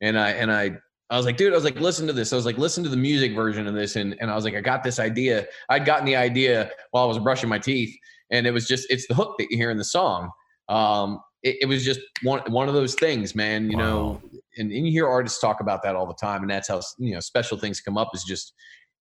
and 0.00 0.18
I 0.18 0.30
and 0.30 0.50
I 0.50 0.78
I 1.10 1.16
was 1.18 1.26
like, 1.26 1.36
dude, 1.36 1.52
I 1.52 1.56
was 1.56 1.64
like, 1.64 1.78
listen 1.78 2.06
to 2.06 2.12
this. 2.12 2.32
I 2.32 2.36
was 2.36 2.46
like, 2.46 2.58
listen 2.58 2.82
to 2.84 2.90
the 2.90 2.96
music 2.96 3.32
version 3.34 3.68
of 3.68 3.74
this. 3.74 3.94
And, 3.94 4.16
and 4.20 4.28
I 4.28 4.34
was 4.34 4.44
like, 4.44 4.56
I 4.56 4.60
got 4.60 4.82
this 4.82 4.98
idea. 4.98 5.46
I'd 5.68 5.84
gotten 5.84 6.04
the 6.04 6.16
idea 6.16 6.72
while 6.90 7.04
I 7.04 7.06
was 7.06 7.20
brushing 7.20 7.48
my 7.48 7.60
teeth. 7.60 7.96
And 8.30 8.46
it 8.46 8.50
was 8.50 8.66
just, 8.66 8.86
it's 8.90 9.06
the 9.06 9.14
hook 9.14 9.36
that 9.38 9.48
you 9.50 9.56
hear 9.56 9.70
in 9.70 9.78
the 9.78 9.84
song. 9.84 10.30
Um, 10.68 11.20
it, 11.42 11.56
it, 11.62 11.66
was 11.66 11.84
just 11.84 12.00
one 12.22 12.40
one 12.48 12.68
of 12.68 12.74
those 12.74 12.94
things, 12.94 13.34
man. 13.34 13.70
You 13.70 13.76
wow. 13.76 13.84
know, 13.84 14.22
and, 14.58 14.72
and 14.72 14.86
you 14.86 14.90
hear 14.90 15.06
artists 15.06 15.38
talk 15.38 15.60
about 15.60 15.82
that 15.84 15.94
all 15.94 16.06
the 16.06 16.14
time, 16.14 16.42
and 16.42 16.50
that's 16.50 16.68
how 16.68 16.80
you 16.98 17.14
know 17.14 17.20
special 17.20 17.56
things 17.56 17.80
come 17.80 17.96
up. 17.96 18.10
Is 18.14 18.24
just 18.24 18.52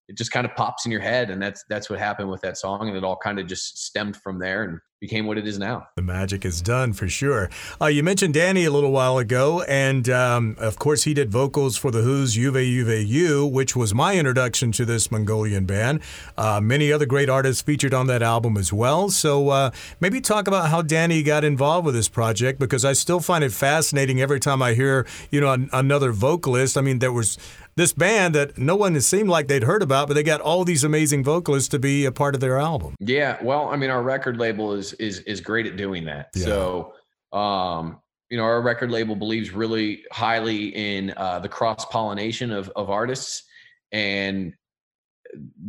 it 0.08 0.18
just 0.18 0.32
kind 0.32 0.46
of 0.46 0.56
pops 0.56 0.86
in 0.86 0.92
your 0.92 1.02
head, 1.02 1.30
and 1.30 1.42
that's 1.42 1.64
that's 1.70 1.90
what 1.90 2.00
happened 2.00 2.30
with 2.30 2.42
that 2.42 2.58
song, 2.58 2.88
and 2.88 2.98
it 2.98 3.04
all 3.04 3.18
kind 3.18 3.40
of 3.40 3.48
just 3.48 3.78
stemmed 3.78 4.16
from 4.18 4.40
there. 4.40 4.64
And 4.64 4.80
became 5.06 5.28
what 5.28 5.38
it 5.38 5.46
is 5.46 5.60
now. 5.60 5.88
The 5.96 6.02
magic 6.02 6.46
is 6.46 6.62
done 6.62 6.94
for 6.94 7.08
sure. 7.08 7.50
Uh, 7.80 7.88
you 7.88 8.02
mentioned 8.02 8.34
Danny 8.34 8.66
a 8.66 8.72
little 8.72 8.92
while 8.92 9.18
ago, 9.18 9.62
and 9.64 10.10
um, 10.10 10.56
of 10.58 10.80
course, 10.80 11.04
he 11.04 11.14
did 11.14 11.32
vocals 11.32 11.78
for 11.78 11.92
The 11.92 12.02
Hu's 12.02 12.36
Yuve 12.36 12.66
Yuve 12.66 13.06
Yu, 13.08 13.46
which 13.46 13.76
was 13.76 13.94
my 13.94 14.16
introduction 14.16 14.72
to 14.74 14.86
this 14.86 15.12
Mongolian 15.12 15.66
band. 15.66 16.02
Uh, 16.38 16.60
many 16.62 16.92
other 16.92 17.06
great 17.06 17.30
artists 17.30 17.62
featured 17.62 17.94
on 17.94 18.08
that 18.08 18.24
album 18.24 18.58
as 18.58 18.74
well. 18.74 19.10
So 19.10 19.50
uh, 19.50 19.72
maybe 20.00 20.22
talk 20.22 20.48
about 20.48 20.70
how 20.70 20.82
Danny 20.82 21.22
got 21.22 21.44
involved 21.44 21.86
with 21.86 21.96
this 21.96 22.10
project 22.10 22.58
because 22.58 22.84
I 22.84 22.94
still 22.94 23.20
find 23.20 23.44
it 23.44 23.52
fascinating 23.52 24.22
every 24.22 24.40
time 24.40 24.62
I 24.62 24.74
hear, 24.74 25.06
you 25.30 25.40
know, 25.42 25.52
an, 25.52 25.70
another 25.72 26.14
vocalist. 26.14 26.78
I 26.78 26.82
mean, 26.82 27.00
there 27.00 27.14
was 27.14 27.38
this 27.78 27.92
band 27.92 28.34
that 28.36 28.58
no 28.58 28.76
one 28.76 29.00
seemed 29.02 29.30
like 29.30 29.48
they'd 29.48 29.64
heard 29.64 29.82
about, 29.82 30.08
but 30.08 30.14
they 30.14 30.24
got 30.24 30.42
all 30.42 30.64
these 30.64 30.84
amazing 30.84 31.24
vocalists 31.24 31.70
to 31.70 31.80
be 31.80 32.06
a 32.06 32.12
part 32.12 32.34
of 32.34 32.42
their 32.42 32.58
album. 32.58 32.96
Yeah, 33.00 33.38
well, 33.44 33.70
I 33.70 33.76
mean, 33.76 33.90
our 33.90 34.02
record 34.02 34.38
label 34.38 34.74
is 34.74 34.94
is 34.94 35.20
is 35.22 35.42
great 35.42 35.66
at 35.66 35.76
doing 35.76 36.06
that. 36.06 36.30
Yeah. 36.34 36.46
So, 36.46 36.94
um, 37.34 38.00
you 38.30 38.38
know, 38.38 38.44
our 38.44 38.62
record 38.62 38.92
label 38.92 39.16
believes 39.16 39.52
really 39.52 40.04
highly 40.12 40.68
in 40.68 41.14
uh, 41.18 41.40
the 41.40 41.50
cross 41.50 41.86
pollination 41.86 42.52
of 42.52 42.70
of 42.76 42.90
artists, 42.90 43.44
and 43.92 44.54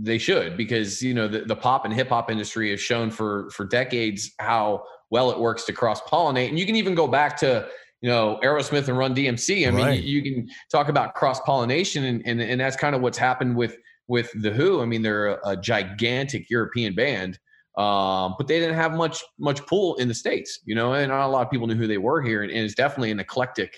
they 0.00 0.18
should 0.18 0.56
because 0.56 1.02
you 1.02 1.12
know 1.12 1.26
the, 1.26 1.40
the 1.40 1.56
pop 1.56 1.84
and 1.84 1.92
hip 1.92 2.08
hop 2.08 2.30
industry 2.30 2.70
has 2.70 2.80
shown 2.80 3.10
for 3.10 3.50
for 3.50 3.64
decades 3.64 4.30
how 4.38 4.84
well 5.10 5.30
it 5.30 5.38
works 5.38 5.64
to 5.64 5.72
cross 5.72 6.00
pollinate, 6.02 6.48
and 6.50 6.58
you 6.58 6.66
can 6.66 6.76
even 6.76 6.94
go 6.94 7.08
back 7.08 7.36
to 7.38 7.68
you 8.06 8.12
know 8.12 8.38
Aerosmith 8.40 8.86
and 8.86 8.96
Run 8.96 9.16
DMC. 9.16 9.66
I 9.66 9.72
mean, 9.72 9.84
right. 9.84 10.00
you, 10.00 10.20
you, 10.20 10.32
can 10.32 10.48
talk 10.70 10.88
about 10.88 11.14
cross 11.14 11.40
pollination, 11.40 12.04
and, 12.04 12.22
and 12.24 12.40
and 12.40 12.60
that's 12.60 12.76
kind 12.76 12.94
of 12.94 13.02
what's 13.02 13.18
happened 13.18 13.56
with 13.56 13.76
with 14.06 14.30
the 14.42 14.52
Hu. 14.52 14.80
I 14.80 14.84
mean, 14.84 15.02
they're 15.02 15.26
a, 15.26 15.48
a 15.48 15.56
gigantic 15.56 16.48
European 16.48 16.94
band, 16.94 17.36
um, 17.76 18.36
but 18.38 18.46
they 18.46 18.60
didn't 18.60 18.76
have 18.76 18.92
much 18.92 19.24
much 19.40 19.66
pull 19.66 19.96
in 19.96 20.06
the 20.06 20.14
states. 20.14 20.60
You 20.66 20.76
know, 20.76 20.92
and 20.92 21.10
not 21.10 21.26
a 21.26 21.32
lot 21.32 21.44
of 21.44 21.50
people 21.50 21.66
knew 21.66 21.74
who 21.74 21.88
they 21.88 21.98
were 21.98 22.22
here, 22.22 22.44
and, 22.44 22.52
and 22.52 22.64
it's 22.64 22.76
definitely 22.76 23.10
an 23.10 23.18
eclectic 23.18 23.76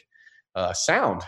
uh, 0.55 0.75
sound. 0.75 1.23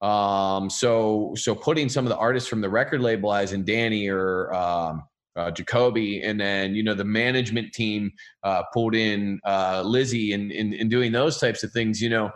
Um, 0.00 0.68
so 0.68 1.34
so 1.36 1.54
putting 1.54 1.88
some 1.88 2.06
of 2.06 2.08
the 2.08 2.18
artists 2.18 2.48
from 2.48 2.60
the 2.60 2.68
record 2.68 3.02
label, 3.02 3.32
as 3.32 3.52
in 3.52 3.64
Danny 3.64 4.08
or 4.08 4.52
um, 4.52 5.04
uh, 5.36 5.50
Jacoby, 5.50 6.22
and 6.22 6.40
then 6.40 6.74
you 6.74 6.82
know 6.82 6.94
the 6.94 7.04
management 7.04 7.72
team 7.72 8.12
uh, 8.42 8.62
pulled 8.72 8.94
in 8.94 9.40
uh, 9.44 9.82
Lzzy 9.82 10.34
and 10.34 10.52
in 10.52 10.88
doing 10.88 11.12
those 11.12 11.38
types 11.38 11.62
of 11.62 11.72
things. 11.72 12.00
You 12.00 12.10
know, 12.10 12.30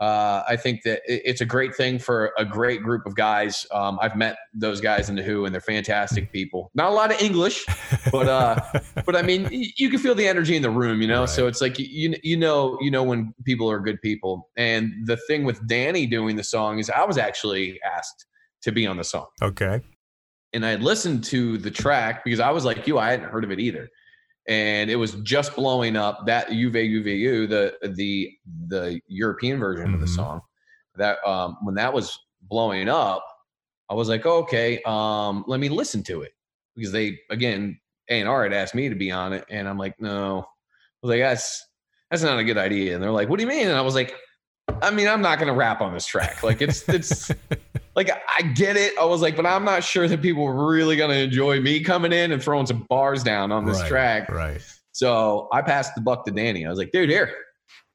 uh, 0.00 0.42
I 0.48 0.56
think 0.56 0.82
that 0.84 1.02
it's 1.06 1.40
a 1.40 1.44
great 1.44 1.74
thing 1.74 1.98
for 1.98 2.32
a 2.38 2.44
great 2.44 2.82
group 2.82 3.06
of 3.06 3.14
guys. 3.14 3.66
Um, 3.70 3.98
I've 4.00 4.16
met 4.16 4.36
those 4.54 4.80
guys 4.80 5.10
in 5.10 5.14
the 5.14 5.22
Hu, 5.22 5.44
and 5.44 5.54
they're 5.54 5.60
fantastic 5.60 6.32
people. 6.32 6.70
Not 6.74 6.90
a 6.90 6.94
lot 6.94 7.12
of 7.12 7.20
English, 7.20 7.66
but 8.10 8.26
uh, 8.26 8.58
but 9.06 9.14
I 9.14 9.22
mean, 9.22 9.46
you 9.50 9.90
can 9.90 9.98
feel 9.98 10.14
the 10.14 10.26
energy 10.26 10.56
in 10.56 10.62
the 10.62 10.70
room. 10.70 11.02
You 11.02 11.08
know, 11.08 11.20
right. 11.20 11.28
so 11.28 11.46
it's 11.46 11.60
like 11.60 11.78
you 11.78 12.14
you 12.22 12.36
know 12.36 12.78
you 12.80 12.90
know 12.90 13.02
when 13.02 13.34
people 13.44 13.70
are 13.70 13.78
good 13.78 14.00
people. 14.02 14.48
And 14.56 14.92
the 15.04 15.18
thing 15.28 15.44
with 15.44 15.64
Danny 15.68 16.06
doing 16.06 16.36
the 16.36 16.44
song 16.44 16.78
is 16.78 16.90
I 16.90 17.04
was 17.04 17.18
actually 17.18 17.78
asked 17.84 18.26
to 18.62 18.72
be 18.72 18.86
on 18.86 18.96
the 18.96 19.04
song. 19.04 19.26
Okay 19.42 19.82
and 20.52 20.66
I 20.66 20.76
listened 20.76 21.24
to 21.24 21.58
the 21.58 21.70
track 21.70 22.24
because 22.24 22.40
I 22.40 22.50
was 22.50 22.64
like 22.64 22.86
you, 22.86 22.98
I 22.98 23.10
hadn't 23.10 23.28
heard 23.28 23.44
of 23.44 23.50
it 23.50 23.60
either. 23.60 23.88
And 24.48 24.90
it 24.90 24.96
was 24.96 25.14
just 25.16 25.54
blowing 25.54 25.96
up 25.96 26.26
that 26.26 26.48
Yuve 26.48 26.74
Yuve 26.74 27.48
the 27.48 27.74
the 27.94 28.30
the 28.68 29.00
European 29.06 29.58
version 29.58 29.86
mm-hmm. 29.86 29.94
of 29.94 30.00
the 30.00 30.06
mm-hmm. 30.06 30.16
song. 30.16 30.40
That 30.96 31.18
um 31.26 31.56
when 31.62 31.74
that 31.76 31.92
was 31.92 32.18
blowing 32.42 32.88
up, 32.88 33.24
I 33.88 33.94
was 33.94 34.08
like, 34.08 34.26
okay, 34.26 34.80
um, 34.86 35.44
let 35.46 35.60
me 35.60 35.68
listen 35.68 36.02
to 36.04 36.22
it. 36.22 36.32
Because 36.74 36.92
they 36.92 37.18
again, 37.30 37.78
A 38.08 38.20
and 38.20 38.28
R 38.28 38.44
had 38.44 38.52
asked 38.52 38.74
me 38.74 38.88
to 38.88 38.94
be 38.94 39.10
on 39.10 39.32
it, 39.32 39.44
and 39.50 39.68
I'm 39.68 39.78
like, 39.78 40.00
no. 40.00 40.40
I 40.40 41.06
was 41.06 41.10
like, 41.10 41.20
that's 41.20 41.66
that's 42.10 42.22
not 42.22 42.38
a 42.38 42.44
good 42.44 42.58
idea. 42.58 42.94
And 42.94 43.02
they're 43.02 43.12
like, 43.12 43.28
what 43.28 43.38
do 43.38 43.44
you 43.44 43.48
mean? 43.48 43.68
And 43.68 43.76
I 43.76 43.82
was 43.82 43.94
like, 43.94 44.14
I 44.82 44.90
mean, 44.90 45.06
I'm 45.06 45.22
not 45.22 45.38
gonna 45.38 45.54
rap 45.54 45.80
on 45.80 45.92
this 45.92 46.06
track. 46.06 46.42
Like 46.42 46.60
it's 46.60 46.88
it's 46.88 47.30
like 48.00 48.22
I 48.38 48.42
get 48.42 48.76
it. 48.76 48.96
I 48.98 49.04
was 49.04 49.20
like, 49.20 49.36
but 49.36 49.44
I'm 49.44 49.64
not 49.64 49.84
sure 49.84 50.08
that 50.08 50.22
people 50.22 50.44
are 50.46 50.68
really 50.68 50.96
gonna 50.96 51.14
enjoy 51.14 51.60
me 51.60 51.80
coming 51.80 52.12
in 52.12 52.32
and 52.32 52.42
throwing 52.42 52.66
some 52.66 52.86
bars 52.88 53.22
down 53.22 53.52
on 53.52 53.66
this 53.66 53.80
right, 53.80 53.88
track. 53.88 54.30
Right. 54.30 54.60
So 54.92 55.48
I 55.52 55.62
passed 55.62 55.94
the 55.94 56.00
buck 56.00 56.24
to 56.24 56.30
Danny. 56.30 56.64
I 56.64 56.70
was 56.70 56.78
like, 56.78 56.92
dude, 56.92 57.10
here, 57.10 57.30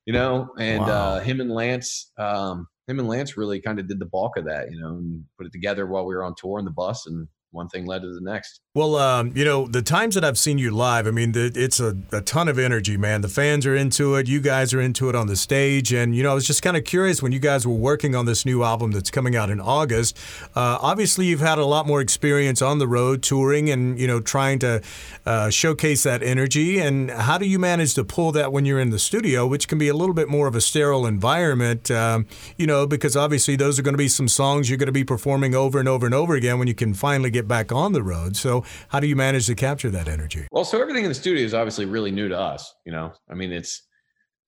you 0.06 0.14
know, 0.14 0.50
and 0.60 0.82
wow. 0.82 0.88
uh, 0.88 1.20
him 1.20 1.42
and 1.42 1.52
Lance, 1.52 2.12
um, 2.20 2.68
him 2.88 3.00
and 3.00 3.08
Lance 3.08 3.36
really 3.36 3.60
kind 3.60 3.80
of 3.80 3.88
did 3.88 4.00
the 4.00 4.06
bulk 4.06 4.38
of 4.38 4.46
that, 4.46 4.72
you 4.72 4.80
know, 4.80 4.90
and 4.90 5.24
put 5.38 5.48
it 5.48 5.52
together 5.52 5.88
while 5.88 6.06
we 6.06 6.16
were 6.16 6.24
on 6.24 6.36
tour 6.38 6.60
in 6.60 6.66
the 6.66 6.72
bus 6.72 7.08
and 7.08 7.28
one 7.56 7.70
thing 7.70 7.86
led 7.86 8.02
to 8.02 8.14
the 8.14 8.22
next. 8.22 8.62
Well, 8.76 8.98
um, 8.98 9.32
you 9.34 9.46
know, 9.46 9.68
the 9.68 9.82
times 9.82 10.16
that 10.16 10.26
I've 10.26 10.38
seen 10.38 10.58
you 10.58 10.70
live, 10.70 11.08
I 11.08 11.12
mean, 11.12 11.32
it's 11.34 11.80
a, 11.80 11.98
a, 12.12 12.20
ton 12.20 12.50
of 12.50 12.60
energy, 12.60 12.98
man. 12.98 13.22
The 13.22 13.30
fans 13.30 13.66
are 13.66 13.74
into 13.74 14.16
it. 14.16 14.28
You 14.28 14.42
guys 14.42 14.74
are 14.74 14.82
into 14.82 15.08
it 15.08 15.16
on 15.16 15.28
the 15.28 15.38
stage. 15.38 15.94
And, 15.94 16.14
you 16.14 16.24
know, 16.24 16.32
I 16.32 16.34
was 16.34 16.46
just 16.46 16.62
kind 16.62 16.76
of 16.76 16.84
curious 16.84 17.24
when 17.24 17.32
you 17.32 17.40
guys 17.40 17.66
were 17.66 17.74
working 17.74 18.16
on 18.16 18.26
this 18.26 18.46
new 18.46 18.64
album 18.64 18.92
that's 18.92 19.10
coming 19.10 19.34
out 19.34 19.50
in 19.50 19.62
August. 19.62 20.18
Uh, 20.56 20.78
obviously, 20.82 21.26
you've 21.26 21.40
had 21.40 21.58
a 21.58 21.66
lot 21.66 21.88
more 21.88 22.02
experience 22.02 22.62
on 22.62 22.80
the 22.80 22.88
road 22.88 23.24
touring 23.24 23.70
and, 23.70 23.98
you 23.98 24.08
know, 24.08 24.20
trying 24.20 24.60
to 24.60 24.82
uh, 25.26 25.50
showcase 25.50 26.04
that 26.04 26.22
energy. 26.22 26.78
And 26.78 27.10
how 27.10 27.38
do 27.38 27.46
you 27.46 27.58
manage 27.58 27.94
to 27.94 28.04
pull 28.04 28.34
that 28.34 28.52
when 28.52 28.66
you're 28.66 28.82
in 28.82 28.90
the 28.90 29.00
studio, 29.00 29.48
which 29.48 29.70
can 29.70 29.78
be 29.78 29.88
a 29.88 29.94
little 29.94 30.16
bit 30.16 30.28
more 30.28 30.48
of 30.48 30.56
a 30.56 30.62
sterile 30.62 31.06
environment, 31.06 31.90
um, 31.92 32.28
you 32.58 32.68
know, 32.68 32.86
because 32.86 33.16
obviously 33.16 33.56
those 33.56 33.80
are 33.80 33.84
going 33.84 33.94
to 33.94 33.98
be 33.98 34.10
some 34.10 34.28
songs 34.28 34.70
you're 34.70 34.78
going 34.78 34.88
to 34.88 34.92
be 34.92 35.06
performing 35.06 35.56
over 35.56 35.80
and 35.80 35.88
over 35.88 36.06
and 36.06 36.14
over 36.14 36.36
again 36.36 36.60
when 36.60 36.68
you 36.68 36.76
can 36.76 36.94
finally 36.94 37.30
get 37.30 37.45
back 37.48 37.72
on 37.72 37.94
the 37.94 38.04
road. 38.04 38.36
So, 38.36 38.64
how 38.90 39.00
do 39.00 39.08
you 39.08 39.16
manage 39.16 39.48
to 39.48 39.56
capture 39.56 39.90
that 39.92 40.08
energy? 40.08 40.48
Well, 40.52 40.66
so 40.66 40.82
everything 40.82 41.04
in 41.04 41.10
the 41.10 41.16
studio 41.16 41.44
is 41.44 41.54
obviously 41.54 41.86
really 41.86 42.12
new 42.12 42.30
to 42.30 42.40
us. 42.40 42.74
You 42.86 42.92
know, 42.92 43.14
I 43.30 43.34
mean, 43.34 43.52
it's 43.52 43.82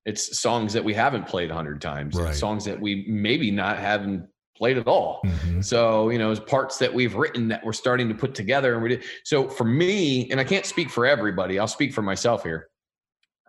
it's 0.06 0.40
songs 0.40 0.74
that 0.74 0.84
we 0.84 0.94
haven't 0.94 1.28
played 1.28 1.52
a 1.52 1.54
hundred 1.54 1.82
times, 1.82 2.16
right. 2.16 2.34
songs 2.34 2.66
that 2.66 2.80
we 2.80 3.06
maybe 3.10 3.52
not 3.52 3.78
haven't 3.78 4.28
played 4.58 4.78
at 4.78 4.88
all. 4.88 5.22
Mm-hmm. 5.26 5.62
So, 5.62 6.10
you 6.10 6.18
know, 6.18 6.32
it's 6.32 6.40
parts 6.40 6.78
that 6.80 6.94
we've 6.94 7.16
written 7.16 7.50
that 7.50 7.64
we're 7.64 7.74
starting 7.74 8.10
to 8.10 8.16
put 8.16 8.34
together. 8.34 8.74
And 8.74 8.84
we 8.84 8.90
did. 8.90 9.04
So 9.24 9.48
for 9.48 9.64
me, 9.64 10.30
and 10.32 10.40
I 10.40 10.44
can't 10.44 10.66
speak 10.66 10.90
for 10.90 11.06
everybody, 11.06 11.60
I'll 11.60 11.68
speak 11.68 11.94
for 11.94 12.02
myself 12.02 12.44
here. 12.44 12.70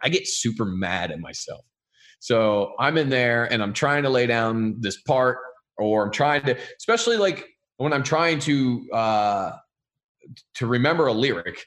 I 0.03 0.09
get 0.09 0.27
super 0.27 0.65
mad 0.65 1.11
at 1.11 1.19
myself. 1.19 1.65
So 2.21 2.75
I'm 2.79 2.99
in 2.99 3.09
there 3.09 3.51
and 3.51 3.63
I'm 3.63 3.73
trying 3.73 4.03
to 4.03 4.11
lay 4.11 4.27
down 4.27 4.77
this 4.81 5.01
part, 5.03 5.39
or 5.79 6.07
I'm 6.07 6.13
trying 6.13 6.45
to, 6.47 6.57
especially 6.79 7.17
like 7.17 7.47
when 7.79 7.93
I'm 7.93 8.03
trying 8.03 8.39
to 8.41 8.91
uh, 8.93 9.53
to 10.57 10.67
remember 10.67 11.07
a 11.07 11.13
lyric, 11.13 11.65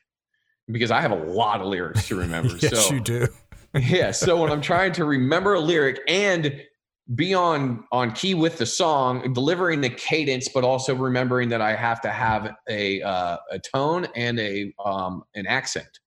because 0.68 0.92
I 0.92 1.02
have 1.02 1.12
a 1.12 1.16
lot 1.16 1.62
of 1.62 1.68
lyrics 1.68 2.08
to 2.10 2.16
remember. 2.20 2.56
yes, 2.58 2.88
so, 2.88 2.94
you 2.94 3.00
do. 3.02 3.28
yeah. 3.74 4.12
So 4.12 4.40
when 4.42 4.52
I'm 4.52 4.62
trying 4.62 4.92
to 4.94 5.06
remember 5.06 5.56
a 5.56 5.60
lyric 5.60 6.02
and 6.08 6.62
be 7.16 7.34
on 7.34 7.86
on 7.92 8.12
key 8.12 8.36
with 8.36 8.58
the 8.58 8.66
song, 8.66 9.34
delivering 9.34 9.82
the 9.82 9.90
cadence, 9.90 10.50
but 10.50 10.64
also 10.64 10.94
remembering 10.94 11.50
that 11.50 11.62
I 11.62 11.76
have 11.76 12.02
to 12.02 12.12
have 12.12 12.54
a 12.70 13.02
uh, 13.02 13.38
a 13.50 13.60
tone 13.60 14.08
and 14.16 14.40
a 14.40 14.74
um, 14.86 15.24
an 15.36 15.48
accent 15.48 16.00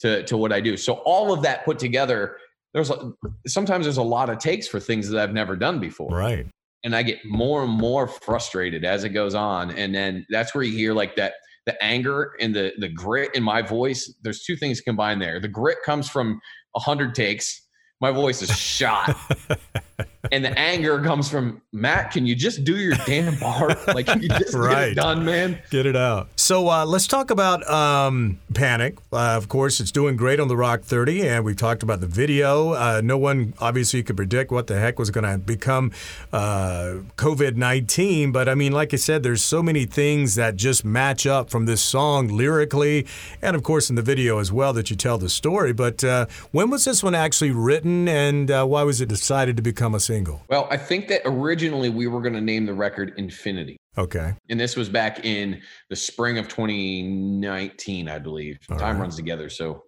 to 0.00 0.24
to 0.24 0.36
what 0.36 0.52
I 0.52 0.60
do. 0.60 0.76
So 0.76 0.94
all 1.04 1.32
of 1.32 1.42
that 1.42 1.64
put 1.64 1.78
together, 1.78 2.38
there's 2.72 2.90
a, 2.90 3.12
sometimes 3.46 3.84
there's 3.84 3.98
a 3.98 4.02
lot 4.02 4.30
of 4.30 4.38
takes 4.38 4.66
for 4.66 4.80
things 4.80 5.08
that 5.10 5.22
I've 5.22 5.34
never 5.34 5.54
done 5.54 5.80
before. 5.80 6.10
Right. 6.10 6.46
And 6.84 6.94
I 6.94 7.02
get 7.02 7.24
more 7.24 7.64
and 7.64 7.72
more 7.72 8.06
frustrated 8.06 8.84
as 8.84 9.04
it 9.04 9.10
goes 9.10 9.34
on, 9.34 9.70
and 9.70 9.94
then 9.94 10.26
that's 10.28 10.54
where 10.54 10.62
you 10.62 10.76
hear 10.76 10.92
like 10.92 11.16
that 11.16 11.34
the 11.66 11.82
anger 11.82 12.34
and 12.40 12.54
the 12.54 12.72
the 12.78 12.88
grit 12.88 13.34
in 13.34 13.42
my 13.42 13.62
voice. 13.62 14.12
There's 14.22 14.44
two 14.44 14.56
things 14.56 14.80
combined 14.80 15.22
there. 15.22 15.40
The 15.40 15.48
grit 15.48 15.78
comes 15.84 16.08
from 16.08 16.40
a 16.76 16.80
hundred 16.80 17.14
takes. 17.14 17.62
My 18.00 18.10
voice 18.10 18.42
is 18.42 18.50
shot. 18.50 19.16
and 20.32 20.44
the 20.44 20.58
anger 20.58 21.00
comes 21.02 21.28
from 21.28 21.60
Matt. 21.72 22.10
Can 22.12 22.26
you 22.26 22.34
just 22.34 22.64
do 22.64 22.76
your 22.76 22.94
damn 23.06 23.36
part? 23.36 23.86
Like, 23.88 24.08
you 24.20 24.28
just 24.28 24.54
right. 24.54 24.70
get 24.70 24.88
it 24.88 24.94
done, 24.94 25.24
man? 25.24 25.58
Get 25.70 25.86
it 25.86 25.96
out. 25.96 26.28
So 26.36 26.68
uh, 26.68 26.84
let's 26.84 27.06
talk 27.06 27.30
about 27.30 27.68
um, 27.68 28.38
Panic. 28.54 28.98
Uh, 29.12 29.36
of 29.36 29.48
course, 29.48 29.80
it's 29.80 29.92
doing 29.92 30.16
great 30.16 30.40
on 30.40 30.48
the 30.48 30.56
Rock 30.56 30.82
30, 30.82 31.28
and 31.28 31.44
we've 31.44 31.56
talked 31.56 31.82
about 31.82 32.00
the 32.00 32.06
video. 32.06 32.72
Uh, 32.72 33.00
no 33.04 33.18
one 33.18 33.54
obviously 33.60 34.02
could 34.02 34.16
predict 34.16 34.50
what 34.50 34.66
the 34.66 34.78
heck 34.78 34.98
was 34.98 35.10
going 35.10 35.24
to 35.30 35.38
become 35.38 35.92
uh, 36.32 36.96
COVID 37.16 37.56
19, 37.56 38.32
but 38.32 38.48
I 38.48 38.54
mean, 38.54 38.72
like 38.72 38.92
I 38.92 38.96
said, 38.96 39.22
there's 39.22 39.42
so 39.42 39.62
many 39.62 39.84
things 39.84 40.34
that 40.34 40.56
just 40.56 40.84
match 40.84 41.26
up 41.26 41.50
from 41.50 41.66
this 41.66 41.82
song 41.82 42.28
lyrically, 42.28 43.06
and 43.42 43.54
of 43.54 43.62
course 43.62 43.90
in 43.90 43.96
the 43.96 44.02
video 44.02 44.38
as 44.38 44.50
well 44.50 44.72
that 44.72 44.90
you 44.90 44.96
tell 44.96 45.18
the 45.18 45.28
story. 45.28 45.72
But 45.72 46.02
uh, 46.02 46.26
when 46.50 46.70
was 46.70 46.84
this 46.84 47.02
one 47.02 47.14
actually 47.14 47.50
written, 47.50 48.08
and 48.08 48.50
uh, 48.50 48.64
why 48.64 48.82
was 48.82 49.00
it 49.00 49.08
decided 49.08 49.56
to 49.56 49.62
become 49.62 49.83
a 49.92 50.00
single? 50.00 50.14
single? 50.14 50.42
Well, 50.48 50.68
I 50.70 50.76
think 50.76 51.08
that 51.08 51.22
originally 51.24 51.90
we 51.90 52.06
were 52.06 52.20
going 52.20 52.34
to 52.34 52.40
name 52.40 52.66
the 52.66 52.74
record 52.74 53.14
Infinity. 53.16 53.76
Okay. 53.96 54.34
And 54.48 54.58
this 54.58 54.76
was 54.76 54.88
back 54.88 55.24
in 55.24 55.60
the 55.90 55.96
spring 55.96 56.38
of 56.38 56.48
2019, 56.48 58.08
I 58.08 58.18
believe. 58.18 58.58
All 58.70 58.78
Time 58.78 58.96
right. 58.96 59.02
runs 59.02 59.16
together. 59.16 59.48
So 59.48 59.84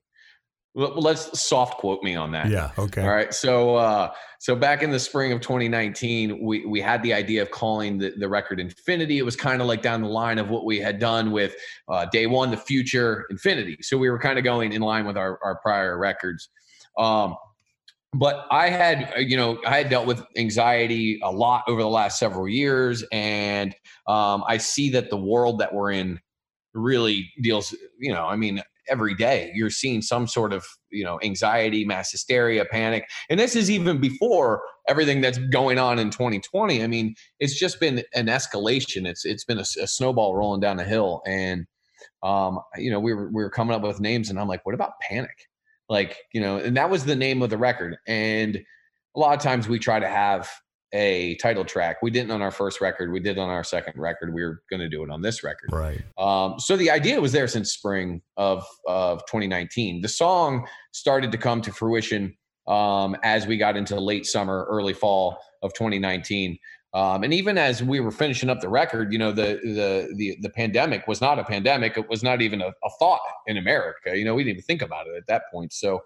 let's 0.75 1.41
soft 1.41 1.79
quote 1.79 2.03
me 2.03 2.17
on 2.17 2.33
that. 2.33 2.51
Yeah. 2.51 2.71
Okay. 2.79 3.03
All 3.03 3.09
right. 3.09 3.33
So, 3.33 3.77
uh, 3.77 4.13
so 4.41 4.55
back 4.55 4.83
in 4.83 4.91
the 4.91 4.99
spring 4.99 5.33
of 5.33 5.41
2019, 5.41 6.45
we, 6.45 6.67
we 6.67 6.81
had 6.81 7.03
the 7.03 7.15
idea 7.15 7.41
of 7.41 7.51
calling 7.51 7.97
the, 7.97 8.13
the 8.19 8.29
record 8.29 8.61
Infinity. 8.61 9.19
It 9.19 9.25
was 9.25 9.37
kind 9.37 9.63
of 9.63 9.69
like 9.69 9.81
down 9.81 10.03
the 10.03 10.09
line 10.09 10.39
of 10.39 10.51
what 10.51 10.67
we 10.67 10.79
had 10.79 10.99
done 10.99 11.31
with 11.31 11.57
uh, 11.89 12.05
Day 12.13 12.27
One, 12.27 12.51
The 12.51 12.59
Future, 12.59 13.25
Infinity. 13.31 13.79
So 13.81 13.97
we 13.97 14.11
were 14.11 14.19
kind 14.19 14.39
of 14.39 14.45
going 14.45 14.73
in 14.73 14.83
line 14.83 15.07
with 15.07 15.17
our, 15.17 15.39
our 15.43 15.57
prior 15.57 15.99
records. 15.99 16.51
Um, 16.99 17.37
but 18.19 18.47
I 18.51 18.71
had, 18.71 19.13
uh, 19.17 19.21
you 19.21 19.37
know, 19.37 19.59
I 19.67 19.79
had 19.79 19.91
dealt 19.91 20.07
with 20.07 20.23
anxiety 20.37 21.21
a 21.23 21.31
lot 21.31 21.65
over 21.69 21.83
the 21.83 21.89
last 21.89 22.19
several 22.19 22.49
years, 22.49 23.05
and 23.13 23.75
um, 24.07 24.45
I 24.47 24.57
see 24.59 24.91
that 24.91 25.11
the 25.11 25.17
world 25.17 25.59
that 25.59 25.75
we're 25.75 25.93
in 25.93 26.21
really 26.75 27.31
deals. 27.43 27.75
You 27.99 28.13
know, 28.13 28.27
I 28.27 28.37
mean, 28.37 28.63
every 28.89 29.15
day 29.15 29.53
you're 29.55 29.71
seeing 29.71 30.01
some 30.01 30.27
sort 30.27 30.53
of, 30.53 30.65
you 30.91 31.05
know, 31.05 31.19
anxiety, 31.23 31.85
mass 31.85 32.11
hysteria, 32.11 32.65
panic, 32.65 33.09
and 33.29 33.39
this 33.39 33.55
is 33.55 33.71
even 33.71 34.01
before 34.01 34.63
everything 34.89 35.21
that's 35.21 35.39
going 35.39 35.79
on 35.79 35.99
in 35.99 36.11
2020. 36.11 36.83
I 36.83 36.87
mean, 36.87 37.15
it's 37.39 37.59
just 37.59 37.81
been 37.81 38.03
an 38.15 38.27
escalation. 38.27 39.07
It's 39.07 39.25
it's 39.25 39.45
been 39.45 39.59
a, 39.59 39.67
a 39.83 39.87
snowball 39.87 40.35
rolling 40.35 40.61
down 40.61 40.79
the 40.79 40.85
hill, 40.85 41.23
and 41.27 41.67
um, 42.23 42.61
you 42.77 42.91
know, 42.91 43.01
we 43.01 43.13
were 43.13 43.29
we 43.29 43.43
were 43.43 43.51
coming 43.51 43.75
up 43.75 43.83
with 43.83 44.01
names, 44.01 44.31
and 44.31 44.39
I'm 44.39 44.49
like, 44.49 44.65
what 44.65 44.75
about 44.75 44.93
panic? 45.01 45.49
Like 45.89 46.17
you 46.33 46.41
know 46.41 46.59
and 46.59 46.77
that 46.77 46.91
was 46.91 47.05
the 47.05 47.17
name 47.17 47.43
of 47.43 47.51
the 47.51 47.59
record. 47.59 47.97
And 48.07 48.57
a 49.15 49.19
lot 49.19 49.37
of 49.37 49.43
times 49.43 49.69
we 49.69 49.79
try 49.79 49.99
to 49.99 50.09
have 50.09 50.51
a 50.93 51.35
title 51.37 51.65
track. 51.65 51.99
We 52.03 52.11
didn't 52.11 52.31
on 52.31 52.43
our 52.43 52.51
first 52.51 52.81
record. 52.81 53.13
We 53.13 53.21
did 53.21 53.39
on 53.39 53.49
our 53.49 53.65
second 53.65 54.01
record. 54.01 54.33
We 54.33 54.45
were 54.45 54.63
going 54.71 54.81
to 54.81 54.89
do 54.89 55.03
it 55.03 55.11
on 55.11 55.21
this 55.21 55.43
record. 55.43 55.71
Right. 55.73 56.01
Um, 56.17 56.59
so 56.59 56.77
the 56.77 56.91
idea 56.91 57.21
was 57.21 57.33
there 57.33 57.49
since 57.49 57.73
spring 57.73 58.23
of 58.37 58.65
of 58.87 59.25
2019 59.27 60.01
the 60.03 60.09
song 60.09 60.67
started 60.93 61.33
to 61.33 61.39
come 61.39 61.61
to 61.63 61.73
fruition 61.73 62.37
um, 62.67 63.17
as 63.23 63.47
we 63.47 63.57
got 63.57 63.77
into 63.77 63.99
late 64.01 64.27
summer 64.27 64.67
early 64.69 64.93
fall 64.93 65.39
of 65.63 65.73
2019 65.75 66.59
um, 66.97 67.25
and 67.25 67.35
even 67.35 67.59
as 67.59 67.83
we 67.83 68.01
were 68.01 68.11
finishing 68.11 68.49
up 68.49 68.63
the 68.63 68.71
record, 68.71 69.13
you 69.13 69.19
know, 69.19 69.31
the 69.31 69.61
the 69.63 70.15
the 70.17 70.39
the 70.41 70.49
pandemic 70.49 71.07
was 71.07 71.21
not 71.21 71.39
a 71.39 71.45
pandemic. 71.45 71.99
It 71.99 72.09
was 72.09 72.23
not 72.23 72.41
even 72.41 72.63
a, 72.63 72.69
a 72.69 72.91
thought 72.99 73.21
in 73.47 73.59
America. 73.59 74.17
You 74.17 74.25
know, 74.25 74.35
we 74.35 74.45
didn't 74.45 74.57
even 74.57 74.63
think 74.63 74.81
about 74.81 75.07
it 75.07 75.15
at 75.15 75.27
that 75.27 75.43
point. 75.53 75.75
So 75.75 75.97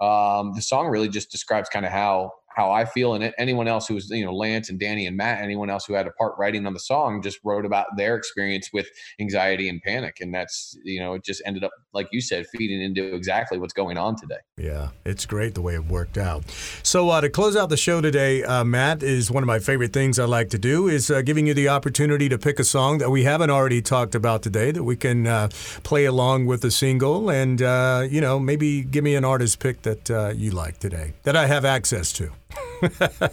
um, 0.00 0.54
the 0.54 0.62
song 0.62 0.86
really 0.86 1.10
just 1.10 1.30
describes 1.30 1.68
kind 1.68 1.84
of 1.84 1.92
how 1.92 2.32
how 2.58 2.72
I 2.72 2.84
feel, 2.84 3.14
and 3.14 3.32
anyone 3.38 3.68
else 3.68 3.86
who 3.86 3.94
was, 3.94 4.10
you 4.10 4.24
know, 4.24 4.34
Lance 4.34 4.68
and 4.68 4.80
Danny 4.80 5.06
and 5.06 5.16
Matt, 5.16 5.40
anyone 5.40 5.70
else 5.70 5.86
who 5.86 5.94
had 5.94 6.08
a 6.08 6.10
part 6.10 6.34
writing 6.38 6.66
on 6.66 6.74
the 6.74 6.80
song, 6.80 7.22
just 7.22 7.38
wrote 7.44 7.64
about 7.64 7.86
their 7.96 8.16
experience 8.16 8.70
with 8.72 8.88
anxiety 9.20 9.68
and 9.68 9.80
panic, 9.80 10.18
and 10.20 10.34
that's, 10.34 10.76
you 10.82 10.98
know, 10.98 11.14
it 11.14 11.24
just 11.24 11.40
ended 11.46 11.62
up, 11.62 11.70
like 11.94 12.08
you 12.10 12.20
said, 12.20 12.46
feeding 12.48 12.82
into 12.82 13.14
exactly 13.14 13.58
what's 13.58 13.72
going 13.72 13.96
on 13.96 14.16
today. 14.16 14.40
Yeah, 14.56 14.88
it's 15.04 15.24
great 15.24 15.54
the 15.54 15.62
way 15.62 15.74
it 15.74 15.84
worked 15.84 16.18
out. 16.18 16.50
So 16.82 17.10
uh, 17.10 17.20
to 17.20 17.30
close 17.30 17.54
out 17.56 17.68
the 17.68 17.76
show 17.76 18.00
today, 18.00 18.42
uh, 18.42 18.64
Matt 18.64 19.04
is 19.04 19.30
one 19.30 19.44
of 19.44 19.46
my 19.46 19.60
favorite 19.60 19.92
things 19.92 20.18
I 20.18 20.24
like 20.24 20.50
to 20.50 20.58
do 20.58 20.88
is 20.88 21.12
uh, 21.12 21.22
giving 21.22 21.46
you 21.46 21.54
the 21.54 21.68
opportunity 21.68 22.28
to 22.28 22.38
pick 22.38 22.58
a 22.58 22.64
song 22.64 22.98
that 22.98 23.10
we 23.10 23.22
haven't 23.22 23.50
already 23.50 23.80
talked 23.80 24.16
about 24.16 24.42
today 24.42 24.72
that 24.72 24.82
we 24.82 24.96
can 24.96 25.28
uh, 25.28 25.48
play 25.84 26.06
along 26.06 26.46
with 26.46 26.62
the 26.62 26.72
single, 26.72 27.30
and 27.30 27.62
uh, 27.62 28.04
you 28.10 28.20
know, 28.20 28.40
maybe 28.40 28.82
give 28.82 29.04
me 29.04 29.14
an 29.14 29.24
artist 29.24 29.60
pick 29.60 29.82
that 29.82 30.10
uh, 30.10 30.32
you 30.34 30.50
like 30.50 30.78
today 30.78 31.12
that 31.22 31.36
I 31.36 31.46
have 31.46 31.64
access 31.64 32.12
to. 32.14 32.32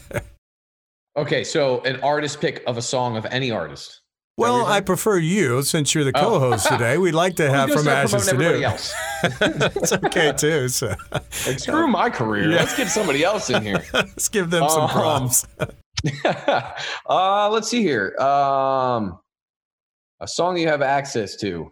okay, 1.17 1.43
so 1.43 1.81
an 1.81 1.99
artist 2.01 2.41
pick 2.41 2.63
of 2.67 2.77
a 2.77 2.81
song 2.81 3.17
of 3.17 3.25
any 3.27 3.51
artist. 3.51 4.01
Well, 4.37 4.65
I 4.65 4.81
prefer 4.81 5.17
you 5.17 5.61
since 5.61 5.95
you're 5.95 6.03
the 6.03 6.11
oh. 6.15 6.21
co-host 6.21 6.67
oh. 6.69 6.71
today. 6.77 6.97
We'd 6.97 7.13
like 7.13 7.37
to 7.37 7.49
have 7.49 7.71
from 7.71 7.87
ashes 7.87 8.27
to 8.27 8.37
do. 8.37 8.63
Else. 8.63 8.93
That's 9.39 9.93
okay 9.93 10.33
too. 10.33 10.67
So. 10.67 10.93
Like, 11.11 11.59
screw 11.59 11.87
my 11.87 12.09
career. 12.09 12.51
Yeah. 12.51 12.57
Let's 12.57 12.75
get 12.75 12.89
somebody 12.89 13.23
else 13.23 13.49
in 13.49 13.63
here. 13.63 13.81
let's 13.93 14.27
give 14.27 14.49
them 14.49 14.67
some 14.67 14.83
um, 14.83 14.89
props. 14.89 15.47
uh, 17.09 17.49
let's 17.49 17.69
see 17.69 17.81
here. 17.81 18.15
Um, 18.17 19.19
a 20.19 20.27
song 20.27 20.57
you 20.57 20.67
have 20.67 20.81
access 20.81 21.37
to. 21.37 21.71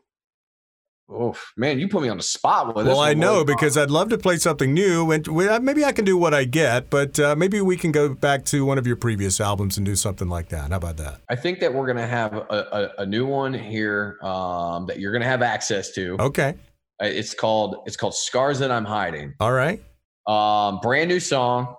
Oh 1.14 1.36
man, 1.56 1.80
you 1.80 1.88
put 1.88 2.02
me 2.02 2.10
on 2.10 2.18
the 2.18 2.24
spot 2.24 2.76
with 2.76 2.86
this. 2.86 2.94
Well, 2.94 3.02
I 3.02 3.14
know 3.14 3.46
because 3.46 3.78
I'd 3.78 3.92
love 3.92 4.10
to 4.10 4.18
play 4.18 4.38
something 4.38 4.74
new, 4.74 5.12
and 5.12 5.28
uh, 5.28 5.60
maybe 5.62 5.86
I 5.86 5.92
can 5.92 6.06
do 6.06 6.18
what 6.18 6.34
I 6.34 6.46
get, 6.46 6.90
but 6.90 7.20
uh, 7.20 7.36
maybe 7.36 7.62
we 7.62 7.78
can 7.78 7.92
go 7.92 8.14
back 8.14 8.46
to 8.46 8.66
one 8.66 8.78
of 8.78 8.88
your 8.88 8.96
previous 8.96 9.40
albums 9.40 9.78
and 9.78 9.86
do 9.86 9.96
something 9.96 10.28
like 10.28 10.50
that. 10.50 10.72
How 10.72 10.78
about 10.78 10.98
that? 10.98 11.22
I 11.30 11.36
think 11.36 11.60
that 11.60 11.74
we're 11.74 11.88
gonna 11.88 12.08
have 12.08 12.34
a, 12.34 12.92
a, 12.98 13.02
a 13.04 13.06
new 13.06 13.26
one 13.26 13.54
here 13.54 14.18
um, 14.24 14.88
that 14.88 15.00
you're 15.00 15.14
gonna 15.14 15.26
have 15.26 15.42
access 15.42 15.92
to. 15.92 16.18
Okay. 16.20 16.56
Uh, 17.02 17.06
it's 17.06 17.34
called 17.34 17.84
it's 17.86 17.98
called 17.98 18.16
"Scars 18.16 18.60
That 18.60 18.72
I'm 18.72 18.86
Hiding." 18.86 19.36
All 19.40 19.54
right. 19.54 19.82
Um, 20.28 20.80
brand 20.82 21.10
new 21.10 21.20
song. 21.20 21.76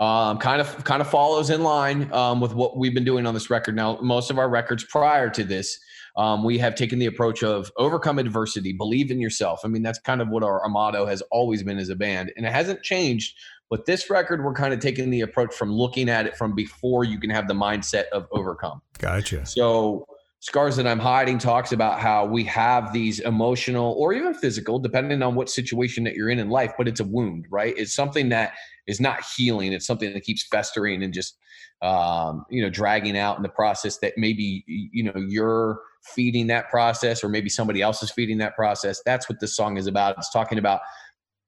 Um, 0.00 0.38
kind 0.38 0.60
of 0.60 0.84
kind 0.84 1.00
of 1.00 1.10
follows 1.10 1.50
in 1.50 1.62
line 1.62 2.12
um, 2.12 2.40
with 2.40 2.54
what 2.54 2.76
we've 2.76 2.94
been 2.94 3.04
doing 3.04 3.26
on 3.26 3.34
this 3.34 3.50
record. 3.50 3.74
Now, 3.74 3.98
most 4.00 4.30
of 4.30 4.38
our 4.38 4.48
records 4.48 4.84
prior 4.84 5.28
to 5.30 5.42
this 5.42 5.76
um, 6.16 6.44
we 6.44 6.58
have 6.58 6.74
taken 6.74 6.98
the 6.98 7.06
approach 7.06 7.42
of 7.42 7.70
overcome 7.76 8.18
adversity, 8.18 8.72
believe 8.72 9.10
in 9.10 9.20
yourself. 9.20 9.60
I 9.64 9.68
mean, 9.68 9.82
that's 9.82 9.98
kind 9.98 10.20
of 10.20 10.28
what 10.28 10.42
our, 10.42 10.60
our 10.60 10.68
motto 10.68 11.06
has 11.06 11.22
always 11.30 11.62
been 11.62 11.78
as 11.78 11.88
a 11.88 11.96
band, 11.96 12.32
and 12.36 12.46
it 12.46 12.52
hasn't 12.52 12.82
changed. 12.82 13.36
But 13.70 13.84
this 13.84 14.08
record, 14.08 14.42
we're 14.42 14.54
kind 14.54 14.72
of 14.72 14.80
taking 14.80 15.10
the 15.10 15.20
approach 15.20 15.54
from 15.54 15.70
looking 15.70 16.08
at 16.08 16.26
it 16.26 16.36
from 16.36 16.54
before 16.54 17.04
you 17.04 17.20
can 17.20 17.30
have 17.30 17.48
the 17.48 17.54
mindset 17.54 18.04
of 18.12 18.26
overcome. 18.32 18.80
Gotcha. 18.98 19.44
So, 19.44 20.06
Scars 20.40 20.76
That 20.76 20.86
I'm 20.86 21.00
Hiding 21.00 21.38
talks 21.38 21.72
about 21.72 21.98
how 21.98 22.24
we 22.24 22.44
have 22.44 22.92
these 22.92 23.18
emotional 23.18 23.94
or 23.98 24.12
even 24.12 24.34
physical, 24.34 24.78
depending 24.78 25.20
on 25.20 25.34
what 25.34 25.50
situation 25.50 26.04
that 26.04 26.14
you're 26.14 26.30
in 26.30 26.38
in 26.38 26.48
life, 26.48 26.72
but 26.78 26.86
it's 26.86 27.00
a 27.00 27.04
wound, 27.04 27.46
right? 27.50 27.74
It's 27.76 27.92
something 27.92 28.28
that 28.28 28.52
is 28.86 29.00
not 29.00 29.24
healing. 29.36 29.72
It's 29.72 29.86
something 29.86 30.12
that 30.12 30.22
keeps 30.22 30.46
festering 30.46 31.02
and 31.02 31.12
just, 31.12 31.36
um, 31.82 32.44
you 32.50 32.62
know, 32.62 32.70
dragging 32.70 33.18
out 33.18 33.36
in 33.36 33.42
the 33.42 33.48
process 33.48 33.98
that 33.98 34.14
maybe, 34.16 34.64
you 34.66 35.02
know, 35.02 35.16
you're 35.16 35.80
feeding 36.04 36.46
that 36.48 36.68
process 36.68 37.22
or 37.22 37.28
maybe 37.28 37.48
somebody 37.48 37.82
else 37.82 38.02
is 38.02 38.10
feeding 38.10 38.38
that 38.38 38.54
process. 38.54 39.00
That's 39.04 39.28
what 39.28 39.40
this 39.40 39.54
song 39.54 39.76
is 39.76 39.86
about. 39.86 40.16
It's 40.18 40.30
talking 40.30 40.58
about 40.58 40.80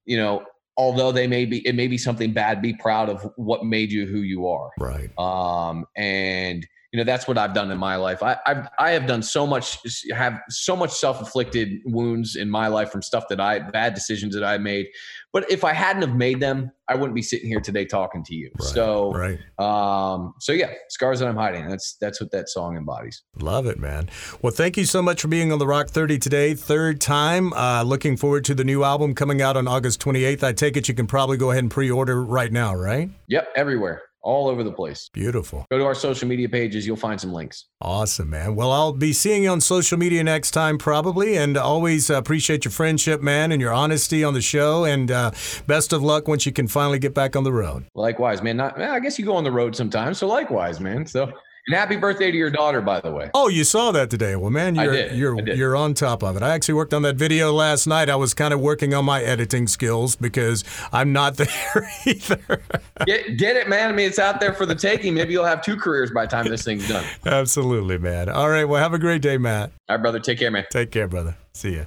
you 0.06 0.16
know 0.16 0.44
although 0.76 1.12
they 1.12 1.26
may 1.26 1.44
be 1.44 1.66
it 1.66 1.74
may 1.74 1.86
be 1.86 1.98
something 1.98 2.32
bad 2.32 2.62
be 2.62 2.74
proud 2.74 3.08
of 3.08 3.30
what 3.36 3.64
made 3.64 3.92
you 3.92 4.06
who 4.06 4.20
you 4.20 4.46
are. 4.46 4.70
Right. 4.78 5.10
Um 5.18 5.86
and 5.96 6.66
you 6.92 6.98
know 6.98 7.05
that's 7.05 7.29
what 7.29 7.38
i've 7.38 7.55
done 7.55 7.70
in 7.70 7.79
my 7.79 7.96
life 7.96 8.22
i 8.22 8.37
I've, 8.46 8.68
i 8.79 8.90
have 8.90 9.07
done 9.07 9.22
so 9.22 9.46
much 9.46 9.79
have 10.12 10.40
so 10.48 10.74
much 10.74 10.90
self-inflicted 10.90 11.81
wounds 11.85 12.37
in 12.37 12.50
my 12.50 12.66
life 12.68 12.90
from 12.90 13.03
stuff 13.03 13.24
that 13.29 13.40
i 13.40 13.59
bad 13.59 13.94
decisions 13.94 14.35
that 14.35 14.44
i 14.44 14.59
made 14.59 14.88
but 15.33 15.50
if 15.50 15.62
I 15.62 15.72
hadn't 15.72 16.03
have 16.03 16.16
made 16.16 16.40
them, 16.40 16.72
I 16.88 16.96
wouldn't 16.96 17.14
be 17.14 17.22
sitting 17.22 17.48
here 17.48 17.61
today 17.61 17.85
talking 17.85 18.24
to 18.24 18.35
you. 18.35 18.50
Right, 18.59 18.68
so, 18.68 19.12
right. 19.12 19.38
Um, 19.59 20.35
so 20.40 20.53
yeah, 20.53 20.72
scars 20.88 21.20
that 21.20 21.29
I'm 21.29 21.37
hiding. 21.37 21.68
That's 21.68 21.94
that's 22.00 22.20
what 22.20 22.33
that 22.33 22.48
song 22.48 22.76
embodies. 22.76 23.22
Love 23.38 23.66
it, 23.66 23.79
man. 23.79 24.11
Well, 24.42 24.53
thank 24.53 24.76
you 24.76 24.85
so 24.85 25.03
much 25.03 25.22
for 25.22 25.29
being 25.29 25.53
on 25.53 25.61
the 25.61 25.66
Rock 25.66 25.88
30 25.88 26.18
today, 26.18 26.55
third 26.55 27.00
time. 27.00 27.53
Uh, 27.53 27.85
looking 27.85 28.16
forward 28.16 28.44
to 28.46 28.55
the 28.55 28.64
new 28.64 28.83
album 28.83 29.14
coming 29.14 29.40
out 29.40 29.57
on 29.57 29.68
August 29.68 30.00
28th. 30.00 30.42
I 30.42 30.53
take 30.53 30.76
it 30.76 30.88
you 30.88 30.94
can 30.94 31.07
probably 31.07 31.37
go 31.37 31.53
ahead 31.53 31.62
and 31.62 31.70
pre-order 31.70 32.24
right 32.24 32.50
now, 32.50 32.74
right? 32.74 33.09
Yep, 33.29 33.53
everywhere. 33.55 34.03
All 34.22 34.48
over 34.48 34.62
the 34.62 34.72
place. 34.72 35.09
Beautiful. 35.12 35.66
Go 35.70 35.78
to 35.78 35.85
our 35.85 35.94
social 35.94 36.28
media 36.28 36.48
pages. 36.48 36.87
You'll 36.87 36.96
find 36.96 37.20
some 37.20 37.33
links. 37.33 37.66
Awesome, 37.80 38.30
man. 38.30 38.54
Well, 38.54 38.70
I'll 38.72 38.92
be 38.92 39.12
seeing 39.12 39.44
you 39.44 39.50
on 39.50 39.61
social 39.61 39.98
media 39.98 40.22
next 40.22 40.50
time, 40.50 40.78
probably. 40.78 41.37
And 41.37 41.56
always 41.56 42.11
appreciate 42.11 42.64
your 42.64 42.72
friendship, 42.72 43.20
man, 43.22 43.52
and 43.52 43.61
your 43.61 43.72
honesty 43.72 44.22
on 44.24 44.35
the 44.35 44.42
show. 44.42 44.85
And 44.85 45.11
uh, 45.11 45.30
best 45.66 45.92
of 45.92 46.02
luck 46.02 46.28
once 46.28 46.46
you 46.46 46.52
can 46.52 46.68
finally 46.68 46.98
get 46.98 47.14
back 47.14 47.37
on 47.37 47.44
the 47.44 47.52
road. 47.52 47.87
Likewise, 47.94 48.42
man. 48.42 48.56
Not, 48.56 48.80
I 48.80 49.00
guess 49.00 49.18
you 49.18 49.24
go 49.24 49.35
on 49.37 49.44
the 49.44 49.52
road 49.52 49.74
sometimes. 49.74 50.18
So 50.18 50.26
likewise, 50.26 50.80
man. 50.80 51.06
So 51.06 51.33
and 51.70 51.78
happy 51.78 51.96
birthday 51.96 52.33
to 52.33 52.37
your 52.37 52.50
daughter, 52.50 52.80
by 52.80 53.00
the 53.00 53.12
way. 53.12 53.30
Oh, 53.33 53.48
you 53.48 53.62
saw 53.62 53.92
that 53.92 54.11
today. 54.11 54.35
Well, 54.35 54.50
man, 54.50 54.74
you're 54.74 55.06
you're 55.12 55.40
you're 55.40 55.76
on 55.76 55.94
top 55.94 56.24
of 56.24 56.37
it. 56.37 56.42
I 56.42 56.50
actually 56.50 56.74
worked 56.74 56.92
on 56.92 57.02
that 57.02 57.14
video 57.14 57.52
last 57.52 57.87
night. 57.87 58.11
I 58.11 58.16
was 58.16 58.35
kind 58.35 58.52
of 58.52 58.61
working 58.61 58.92
on 58.92 59.04
my 59.04 59.22
editing 59.22 59.68
skills 59.68 60.16
because 60.16 60.64
I'm 60.92 61.12
not 61.12 61.37
there 61.37 61.90
either. 62.06 62.62
get 63.06 63.37
get 63.37 63.56
it, 63.56 63.68
man. 63.68 63.88
I 63.88 63.92
mean, 63.92 64.09
it's 64.09 64.18
out 64.18 64.40
there 64.40 64.52
for 64.52 64.66
the 64.66 64.74
taking. 64.74 65.14
Maybe 65.14 65.33
you'll 65.33 65.44
have 65.44 65.62
two 65.62 65.76
careers 65.76 66.11
by 66.11 66.26
the 66.26 66.30
time 66.30 66.46
this 66.46 66.64
thing's 66.64 66.88
done. 66.88 67.04
Absolutely, 67.24 67.98
man. 67.98 68.28
All 68.28 68.50
right. 68.50 68.64
Well, 68.64 68.83
have 68.83 68.94
a 68.94 68.98
great 68.98 69.22
day, 69.22 69.38
Matt. 69.38 69.70
All 69.88 69.96
right, 69.96 70.02
brother. 70.02 70.18
Take 70.18 70.40
care, 70.40 70.50
man. 70.50 70.64
Take 70.70 70.90
care, 70.90 71.06
brother. 71.06 71.37
See 71.52 71.76
ya. 71.76 71.85